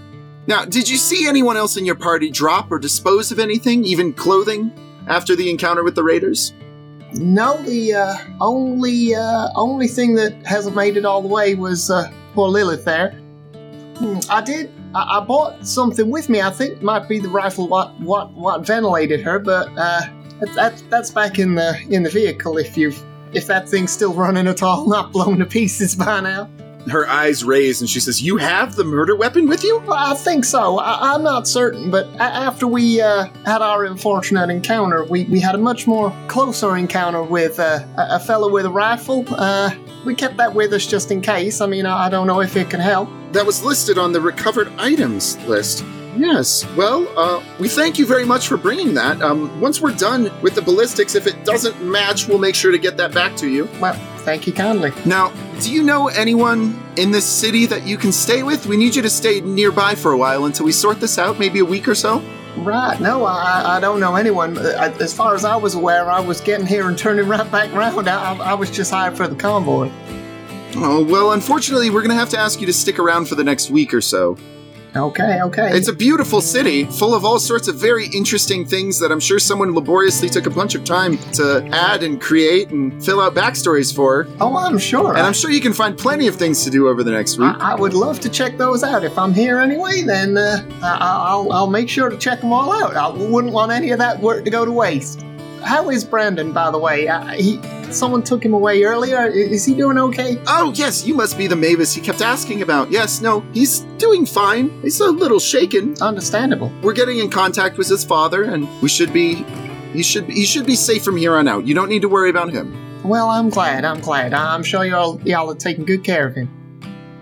Now, 0.46 0.64
did 0.64 0.88
you 0.88 0.96
see 0.96 1.26
anyone 1.26 1.56
else 1.56 1.76
in 1.76 1.84
your 1.84 1.96
party 1.96 2.30
drop 2.30 2.70
or 2.70 2.78
dispose 2.78 3.32
of 3.32 3.40
anything, 3.40 3.84
even 3.84 4.12
clothing, 4.12 4.72
after 5.08 5.34
the 5.34 5.50
encounter 5.50 5.82
with 5.82 5.96
the 5.96 6.04
Raiders? 6.04 6.52
No, 7.14 7.60
the 7.64 7.94
uh, 7.94 8.16
only 8.40 9.14
uh, 9.16 9.48
only 9.56 9.88
thing 9.88 10.14
that 10.14 10.34
hasn't 10.46 10.76
made 10.76 10.96
it 10.96 11.04
all 11.04 11.20
the 11.20 11.28
way 11.28 11.56
was 11.56 11.90
uh, 11.90 12.12
poor 12.34 12.48
Lilith 12.48 12.84
there. 12.84 13.10
Hmm, 13.96 14.18
I 14.30 14.40
did 14.40 14.70
I, 14.98 15.18
I, 15.18 15.24
bought 15.24 15.66
something 15.66 16.10
with 16.10 16.28
me. 16.28 16.40
I 16.40 16.50
think 16.50 16.72
it 16.74 16.82
might 16.82 17.08
be 17.08 17.20
the 17.20 17.28
rifle 17.28 17.68
what 17.68 17.98
what 18.00 18.32
what 18.32 18.66
ventilated 18.66 19.20
her, 19.22 19.38
but 19.38 19.68
uh, 19.76 20.02
that, 20.56 20.82
that's 20.90 21.10
back 21.10 21.38
in 21.38 21.54
the 21.54 21.78
in 21.88 22.02
the 22.02 22.10
vehicle. 22.10 22.58
If 22.58 22.76
you 22.76 22.92
if 23.32 23.46
that 23.46 23.68
thing's 23.68 23.92
still 23.92 24.12
running 24.12 24.48
at 24.48 24.62
all, 24.62 24.88
not 24.88 25.12
blown 25.12 25.38
to 25.38 25.46
pieces 25.46 25.94
by 25.94 26.20
now. 26.20 26.50
Her 26.88 27.06
eyes 27.06 27.44
raise 27.44 27.80
and 27.80 27.88
she 27.88 28.00
says, 28.00 28.22
"You 28.22 28.38
have 28.38 28.74
the 28.74 28.84
murder 28.84 29.14
weapon 29.14 29.46
with 29.46 29.62
you?" 29.62 29.78
Well, 29.80 29.92
I 29.92 30.14
think 30.14 30.44
so. 30.44 30.78
I, 30.78 31.14
am 31.14 31.22
not 31.22 31.46
certain, 31.46 31.90
but 31.90 32.06
a- 32.14 32.22
after 32.22 32.66
we 32.66 33.00
uh, 33.00 33.26
had 33.44 33.60
our 33.60 33.84
unfortunate 33.84 34.48
encounter, 34.48 35.04
we, 35.04 35.24
we 35.24 35.38
had 35.38 35.54
a 35.54 35.58
much 35.58 35.86
more 35.86 36.16
closer 36.28 36.76
encounter 36.76 37.22
with 37.22 37.60
uh, 37.60 37.80
a, 37.98 38.16
a 38.16 38.20
fellow 38.20 38.50
with 38.50 38.64
a 38.64 38.70
rifle. 38.70 39.24
Uh, 39.28 39.70
we 40.06 40.14
kept 40.14 40.38
that 40.38 40.54
with 40.54 40.72
us 40.72 40.86
just 40.86 41.10
in 41.10 41.20
case. 41.20 41.60
I 41.60 41.66
mean, 41.66 41.84
I, 41.84 42.06
I 42.06 42.08
don't 42.08 42.26
know 42.26 42.40
if 42.40 42.56
it 42.56 42.70
can 42.70 42.80
help 42.80 43.10
that 43.32 43.44
was 43.44 43.62
listed 43.62 43.98
on 43.98 44.12
the 44.12 44.20
recovered 44.20 44.72
items 44.78 45.36
list. 45.46 45.84
Yes. 46.16 46.66
Well, 46.74 47.06
uh, 47.16 47.42
we 47.60 47.68
thank 47.68 47.98
you 47.98 48.04
very 48.04 48.24
much 48.24 48.48
for 48.48 48.56
bringing 48.56 48.94
that. 48.94 49.22
Um, 49.22 49.60
once 49.60 49.80
we're 49.80 49.94
done 49.94 50.30
with 50.42 50.54
the 50.54 50.62
ballistics, 50.62 51.14
if 51.14 51.26
it 51.26 51.44
doesn't 51.44 51.80
match, 51.84 52.26
we'll 52.26 52.38
make 52.38 52.56
sure 52.56 52.72
to 52.72 52.78
get 52.78 52.96
that 52.96 53.14
back 53.14 53.36
to 53.36 53.48
you. 53.48 53.68
Well, 53.80 53.94
thank 54.18 54.46
you 54.46 54.52
kindly. 54.52 54.90
Now, 55.06 55.32
do 55.60 55.72
you 55.72 55.82
know 55.82 56.08
anyone 56.08 56.82
in 56.96 57.12
this 57.12 57.24
city 57.24 57.66
that 57.66 57.86
you 57.86 57.96
can 57.96 58.10
stay 58.10 58.42
with? 58.42 58.66
We 58.66 58.76
need 58.76 58.96
you 58.96 59.02
to 59.02 59.10
stay 59.10 59.40
nearby 59.40 59.94
for 59.94 60.10
a 60.10 60.16
while 60.16 60.46
until 60.46 60.66
we 60.66 60.72
sort 60.72 61.00
this 61.00 61.18
out, 61.18 61.38
maybe 61.38 61.60
a 61.60 61.64
week 61.64 61.86
or 61.86 61.94
so. 61.94 62.22
Right. 62.56 63.00
No, 63.00 63.24
I, 63.24 63.76
I 63.76 63.80
don't 63.80 64.00
know 64.00 64.16
anyone. 64.16 64.58
Uh, 64.58 64.92
as 65.00 65.14
far 65.14 65.36
as 65.36 65.44
I 65.44 65.54
was 65.54 65.74
aware, 65.76 66.10
I 66.10 66.18
was 66.18 66.40
getting 66.40 66.66
here 66.66 66.88
and 66.88 66.98
turning 66.98 67.28
right 67.28 67.48
back 67.52 67.72
around. 67.72 68.08
I, 68.08 68.34
I 68.38 68.54
was 68.54 68.70
just 68.70 68.90
hired 68.90 69.16
for 69.16 69.28
the 69.28 69.36
convoy. 69.36 69.88
Oh, 70.76 71.04
well, 71.04 71.32
unfortunately, 71.32 71.90
we're 71.90 72.02
going 72.02 72.10
to 72.10 72.16
have 72.16 72.30
to 72.30 72.38
ask 72.38 72.60
you 72.60 72.66
to 72.66 72.72
stick 72.72 72.98
around 72.98 73.26
for 73.26 73.34
the 73.34 73.44
next 73.44 73.70
week 73.70 73.94
or 73.94 74.00
so. 74.00 74.36
Okay, 74.96 75.40
okay. 75.42 75.76
It's 75.76 75.88
a 75.88 75.92
beautiful 75.92 76.40
city, 76.40 76.84
full 76.84 77.14
of 77.14 77.24
all 77.24 77.38
sorts 77.38 77.68
of 77.68 77.76
very 77.76 78.06
interesting 78.08 78.64
things 78.64 78.98
that 79.00 79.12
I'm 79.12 79.20
sure 79.20 79.38
someone 79.38 79.74
laboriously 79.74 80.28
took 80.28 80.46
a 80.46 80.50
bunch 80.50 80.74
of 80.74 80.84
time 80.84 81.18
to 81.32 81.68
add 81.72 82.02
and 82.02 82.20
create 82.20 82.70
and 82.70 83.04
fill 83.04 83.20
out 83.20 83.34
backstories 83.34 83.94
for. 83.94 84.26
Oh, 84.40 84.56
I'm 84.56 84.78
sure. 84.78 85.10
And 85.16 85.26
I'm 85.26 85.34
sure 85.34 85.50
you 85.50 85.60
can 85.60 85.74
find 85.74 85.96
plenty 85.96 86.26
of 86.26 86.36
things 86.36 86.64
to 86.64 86.70
do 86.70 86.88
over 86.88 87.04
the 87.04 87.10
next 87.10 87.38
week. 87.38 87.54
I, 87.58 87.72
I 87.72 87.74
would 87.74 87.92
love 87.92 88.18
to 88.20 88.28
check 88.28 88.56
those 88.56 88.82
out. 88.82 89.04
If 89.04 89.18
I'm 89.18 89.34
here 89.34 89.58
anyway, 89.60 90.02
then 90.02 90.38
uh, 90.38 90.66
I, 90.82 91.34
will 91.36 91.52
I'll 91.52 91.70
make 91.70 91.88
sure 91.88 92.08
to 92.08 92.16
check 92.16 92.40
them 92.40 92.52
all 92.52 92.72
out. 92.72 92.96
I 92.96 93.08
wouldn't 93.08 93.52
want 93.52 93.70
any 93.72 93.90
of 93.90 93.98
that 93.98 94.18
work 94.20 94.44
to 94.46 94.50
go 94.50 94.64
to 94.64 94.72
waste. 94.72 95.22
How 95.62 95.90
is 95.90 96.02
Brandon, 96.04 96.52
by 96.52 96.70
the 96.70 96.78
way? 96.78 97.08
Uh, 97.08 97.26
he 97.32 97.60
someone 97.92 98.22
took 98.22 98.44
him 98.44 98.54
away 98.54 98.82
earlier. 98.84 99.26
Is 99.26 99.64
he 99.64 99.74
doing 99.74 99.98
okay? 99.98 100.40
Oh, 100.46 100.72
yes, 100.74 101.06
you 101.06 101.14
must 101.14 101.36
be 101.38 101.46
the 101.46 101.56
Mavis 101.56 101.94
he 101.94 102.00
kept 102.00 102.22
asking 102.22 102.62
about. 102.62 102.90
Yes, 102.90 103.20
no, 103.20 103.40
he's 103.52 103.80
doing 103.98 104.26
fine. 104.26 104.70
He's 104.82 105.00
a 105.00 105.10
little 105.10 105.40
shaken. 105.40 106.00
Understandable. 106.00 106.72
We're 106.82 106.92
getting 106.92 107.18
in 107.18 107.30
contact 107.30 107.78
with 107.78 107.88
his 107.88 108.04
father, 108.04 108.44
and 108.44 108.68
we 108.80 108.88
should 108.88 109.12
be. 109.12 109.44
He 109.92 110.02
should 110.02 110.24
he 110.24 110.44
should 110.44 110.66
be 110.66 110.76
safe 110.76 111.02
from 111.02 111.16
here 111.16 111.34
on 111.34 111.48
out. 111.48 111.66
You 111.66 111.74
don't 111.74 111.88
need 111.88 112.02
to 112.02 112.08
worry 112.08 112.28
about 112.28 112.52
him. 112.52 113.02
Well, 113.02 113.28
I'm 113.30 113.48
glad. 113.48 113.84
I'm 113.84 114.00
glad. 114.00 114.34
I'm 114.34 114.62
sure 114.62 114.84
y'all 114.84 115.20
y'all 115.22 115.50
are 115.50 115.54
taking 115.54 115.84
good 115.84 116.04
care 116.04 116.26
of 116.26 116.34
him. 116.34 116.50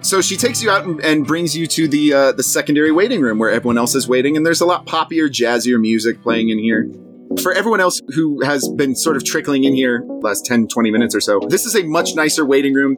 So 0.00 0.20
she 0.20 0.36
takes 0.36 0.62
you 0.62 0.70
out 0.70 0.84
and, 0.84 1.00
and 1.00 1.26
brings 1.26 1.56
you 1.56 1.66
to 1.68 1.88
the 1.88 2.12
uh, 2.12 2.32
the 2.32 2.42
secondary 2.42 2.90
waiting 2.90 3.20
room 3.20 3.38
where 3.38 3.50
everyone 3.50 3.78
else 3.78 3.94
is 3.94 4.08
waiting, 4.08 4.36
and 4.36 4.44
there's 4.44 4.60
a 4.60 4.66
lot 4.66 4.84
poppier, 4.84 5.28
jazzier 5.28 5.80
music 5.80 6.22
playing 6.22 6.48
in 6.48 6.58
here 6.58 6.90
for 7.42 7.52
everyone 7.52 7.80
else 7.80 8.00
who 8.14 8.42
has 8.44 8.68
been 8.76 8.94
sort 8.94 9.16
of 9.16 9.24
trickling 9.24 9.64
in 9.64 9.74
here 9.74 10.04
last 10.22 10.44
10, 10.46 10.68
20 10.68 10.90
minutes 10.90 11.14
or 11.14 11.20
so, 11.20 11.40
this 11.48 11.66
is 11.66 11.74
a 11.74 11.84
much 11.84 12.14
nicer 12.14 12.44
waiting 12.44 12.74
room. 12.74 12.96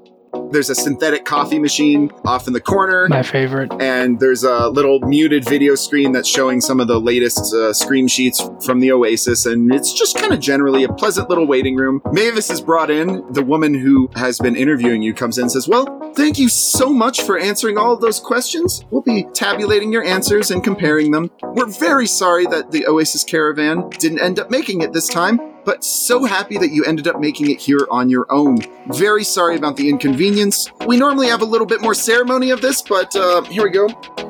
There's 0.50 0.70
a 0.70 0.74
synthetic 0.74 1.24
coffee 1.24 1.58
machine 1.58 2.10
off 2.24 2.46
in 2.46 2.52
the 2.52 2.60
corner. 2.60 3.06
My 3.08 3.22
favorite. 3.22 3.72
And 3.80 4.18
there's 4.18 4.44
a 4.44 4.68
little 4.68 5.00
muted 5.00 5.44
video 5.44 5.74
screen 5.74 6.12
that's 6.12 6.28
showing 6.28 6.60
some 6.60 6.80
of 6.80 6.88
the 6.88 6.98
latest 7.00 7.38
uh, 7.54 7.72
screamsheets 7.72 8.64
from 8.64 8.80
the 8.80 8.92
Oasis. 8.92 9.46
And 9.46 9.72
it's 9.72 9.92
just 9.92 10.16
kind 10.16 10.32
of 10.32 10.40
generally 10.40 10.84
a 10.84 10.92
pleasant 10.92 11.28
little 11.28 11.46
waiting 11.46 11.76
room. 11.76 12.00
Mavis 12.12 12.50
is 12.50 12.60
brought 12.60 12.90
in. 12.90 13.24
The 13.32 13.42
woman 13.42 13.74
who 13.74 14.10
has 14.16 14.38
been 14.38 14.56
interviewing 14.56 15.02
you 15.02 15.12
comes 15.14 15.38
in 15.38 15.42
and 15.44 15.52
says, 15.52 15.68
Well, 15.68 16.12
thank 16.14 16.38
you 16.38 16.48
so 16.48 16.92
much 16.92 17.22
for 17.22 17.38
answering 17.38 17.78
all 17.78 17.92
of 17.92 18.00
those 18.00 18.20
questions. 18.20 18.84
We'll 18.90 19.02
be 19.02 19.24
tabulating 19.34 19.92
your 19.92 20.04
answers 20.04 20.50
and 20.50 20.64
comparing 20.64 21.10
them. 21.10 21.30
We're 21.42 21.66
very 21.66 22.06
sorry 22.06 22.46
that 22.46 22.70
the 22.70 22.86
Oasis 22.86 23.24
caravan 23.24 23.88
didn't 23.90 24.20
end 24.20 24.38
up 24.38 24.50
making 24.50 24.80
it 24.80 24.92
this 24.92 25.08
time 25.08 25.38
but 25.68 25.84
so 25.84 26.24
happy 26.24 26.56
that 26.56 26.70
you 26.70 26.82
ended 26.86 27.06
up 27.06 27.20
making 27.20 27.50
it 27.50 27.60
here 27.60 27.86
on 27.90 28.08
your 28.08 28.24
own. 28.30 28.56
Very 28.86 29.22
sorry 29.22 29.54
about 29.54 29.76
the 29.76 29.86
inconvenience. 29.86 30.72
We 30.86 30.96
normally 30.96 31.26
have 31.26 31.42
a 31.42 31.44
little 31.44 31.66
bit 31.66 31.82
more 31.82 31.92
ceremony 31.92 32.48
of 32.48 32.62
this, 32.62 32.80
but 32.80 33.14
uh, 33.14 33.42
here 33.42 33.64
we 33.64 33.68
go. 33.68 33.86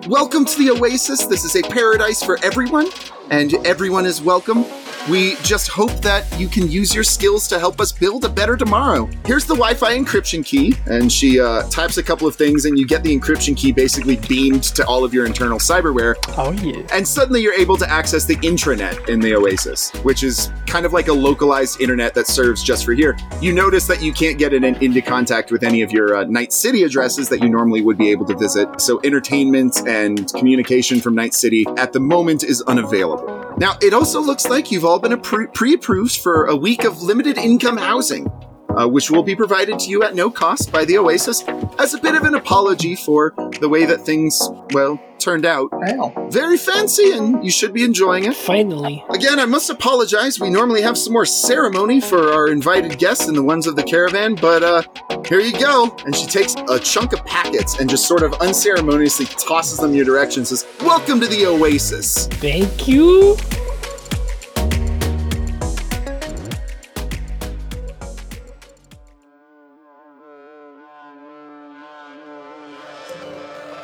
Welcome 0.08 0.44
to 0.46 0.58
the 0.58 0.70
Oasis. 0.70 1.26
This 1.26 1.44
is 1.44 1.54
a 1.54 1.62
paradise 1.62 2.24
for 2.24 2.40
everyone, 2.42 2.90
and 3.30 3.54
everyone 3.66 4.06
is 4.06 4.20
welcome. 4.22 4.64
We 5.10 5.36
just 5.36 5.68
hope 5.68 5.92
that 6.02 6.26
you 6.38 6.48
can 6.48 6.70
use 6.70 6.94
your 6.94 7.04
skills 7.04 7.48
to 7.48 7.58
help 7.58 7.80
us 7.80 7.92
build 7.92 8.26
a 8.26 8.28
better 8.28 8.58
tomorrow. 8.58 9.08
Here's 9.24 9.46
the 9.46 9.54
Wi 9.54 9.72
Fi 9.72 9.96
encryption 9.96 10.44
key, 10.44 10.74
and 10.84 11.10
she 11.10 11.40
uh, 11.40 11.62
types 11.70 11.96
a 11.96 12.02
couple 12.02 12.28
of 12.28 12.36
things, 12.36 12.66
and 12.66 12.78
you 12.78 12.86
get 12.86 13.02
the 13.02 13.18
encryption 13.18 13.56
key 13.56 13.72
basically 13.72 14.16
beamed 14.16 14.64
to 14.64 14.86
all 14.86 15.04
of 15.04 15.14
your 15.14 15.24
internal 15.24 15.58
cyberware. 15.58 16.14
Oh, 16.36 16.52
yeah. 16.52 16.86
And 16.92 17.08
suddenly 17.08 17.40
you're 17.40 17.54
able 17.54 17.78
to 17.78 17.90
access 17.90 18.26
the 18.26 18.36
intranet 18.36 19.08
in 19.08 19.18
the 19.18 19.34
Oasis, 19.34 19.90
which 20.02 20.22
is 20.22 20.52
kind 20.66 20.84
of 20.84 20.92
like 20.92 21.08
a 21.08 21.12
localized 21.14 21.80
internet 21.80 22.12
that 22.12 22.26
serves 22.26 22.62
just 22.62 22.84
for 22.84 22.92
here. 22.92 23.16
You 23.40 23.52
notice 23.52 23.86
that 23.86 24.02
you 24.02 24.12
can't 24.12 24.38
get 24.38 24.52
in, 24.52 24.62
into 24.62 25.00
contact 25.00 25.50
with 25.50 25.62
any 25.62 25.80
of 25.80 25.90
your 25.90 26.16
uh, 26.16 26.24
Night 26.24 26.52
City 26.52 26.82
addresses 26.82 27.30
that 27.30 27.40
you 27.40 27.48
normally 27.48 27.80
would 27.80 27.96
be 27.96 28.10
able 28.10 28.26
to 28.26 28.36
visit. 28.36 28.78
So 28.78 29.00
entertainment 29.04 29.88
and 29.88 30.30
communication 30.34 31.00
from 31.00 31.14
Night 31.14 31.32
City 31.32 31.64
at 31.78 31.94
the 31.94 32.00
moment 32.00 32.44
is 32.44 32.60
unavailable. 32.62 33.17
Now, 33.58 33.76
it 33.82 33.92
also 33.92 34.20
looks 34.20 34.46
like 34.46 34.70
you've 34.70 34.84
all 34.84 35.00
been 35.00 35.20
pre 35.20 35.74
approved 35.74 36.16
for 36.16 36.46
a 36.46 36.54
week 36.54 36.84
of 36.84 37.02
limited 37.02 37.38
income 37.38 37.76
housing, 37.76 38.30
uh, 38.68 38.86
which 38.86 39.10
will 39.10 39.24
be 39.24 39.34
provided 39.34 39.80
to 39.80 39.90
you 39.90 40.04
at 40.04 40.14
no 40.14 40.30
cost 40.30 40.70
by 40.70 40.84
the 40.84 40.96
Oasis 40.96 41.42
as 41.76 41.92
a 41.92 41.98
bit 41.98 42.14
of 42.14 42.22
an 42.22 42.36
apology 42.36 42.94
for 42.94 43.34
the 43.58 43.68
way 43.68 43.84
that 43.84 44.02
things, 44.02 44.40
well, 44.70 45.00
turned 45.18 45.44
out. 45.44 45.70
Wow. 45.72 46.28
Very 46.30 46.56
fancy, 46.56 47.12
and 47.12 47.44
you 47.44 47.50
should 47.50 47.72
be 47.72 47.84
enjoying 47.84 48.24
it. 48.24 48.34
Finally. 48.34 49.04
Again, 49.10 49.38
I 49.38 49.46
must 49.46 49.70
apologize. 49.70 50.40
We 50.40 50.50
normally 50.50 50.82
have 50.82 50.96
some 50.96 51.12
more 51.12 51.26
ceremony 51.26 52.00
for 52.00 52.32
our 52.32 52.48
invited 52.48 52.98
guests 52.98 53.28
and 53.28 53.36
the 53.36 53.42
ones 53.42 53.66
of 53.66 53.76
the 53.76 53.82
caravan, 53.82 54.34
but 54.34 54.62
uh, 54.62 54.82
here 55.26 55.40
you 55.40 55.58
go. 55.58 55.94
And 56.04 56.14
she 56.14 56.26
takes 56.26 56.54
a 56.68 56.78
chunk 56.78 57.12
of 57.12 57.24
packets 57.24 57.78
and 57.78 57.88
just 57.88 58.06
sort 58.06 58.22
of 58.22 58.34
unceremoniously 58.34 59.26
tosses 59.26 59.78
them 59.78 59.90
in 59.90 59.96
your 59.96 60.04
direction. 60.04 60.44
Says, 60.44 60.66
"Welcome 60.80 61.20
to 61.20 61.26
the 61.26 61.46
Oasis." 61.46 62.26
Thank 62.28 62.88
you. 62.88 63.36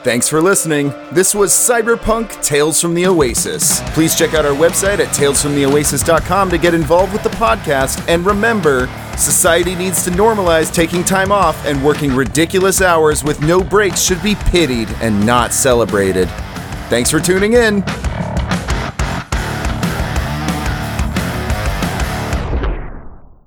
Thanks 0.05 0.29
for 0.29 0.43
listening. 0.43 0.93
This 1.13 1.35
was 1.35 1.51
Cyberpunk 1.51 2.45
Tales 2.45 2.79
from 2.79 2.93
the 2.93 3.07
Oasis. 3.07 3.81
Please 3.95 4.15
check 4.15 4.35
out 4.35 4.45
our 4.45 4.53
website 4.53 4.99
at 4.99 5.09
talesfromtheoasis.com 5.17 6.51
to 6.51 6.59
get 6.59 6.75
involved 6.75 7.15
with 7.15 7.23
the 7.23 7.31
podcast. 7.31 8.07
And 8.07 8.27
remember, 8.27 8.87
society 9.17 9.75
needs 9.75 10.05
to 10.05 10.11
normalize 10.11 10.71
taking 10.71 11.05
time 11.05 11.33
off, 11.33 11.65
and 11.65 11.83
working 11.83 12.15
ridiculous 12.15 12.83
hours 12.83 13.25
with 13.25 13.41
no 13.41 13.65
breaks 13.65 14.03
should 14.03 14.23
be 14.23 14.35
pitied 14.35 14.91
and 15.01 15.25
not 15.25 15.55
celebrated. 15.55 16.29
Thanks 16.91 17.11
for 17.11 17.19
tuning 17.19 17.55
in. 17.55 17.83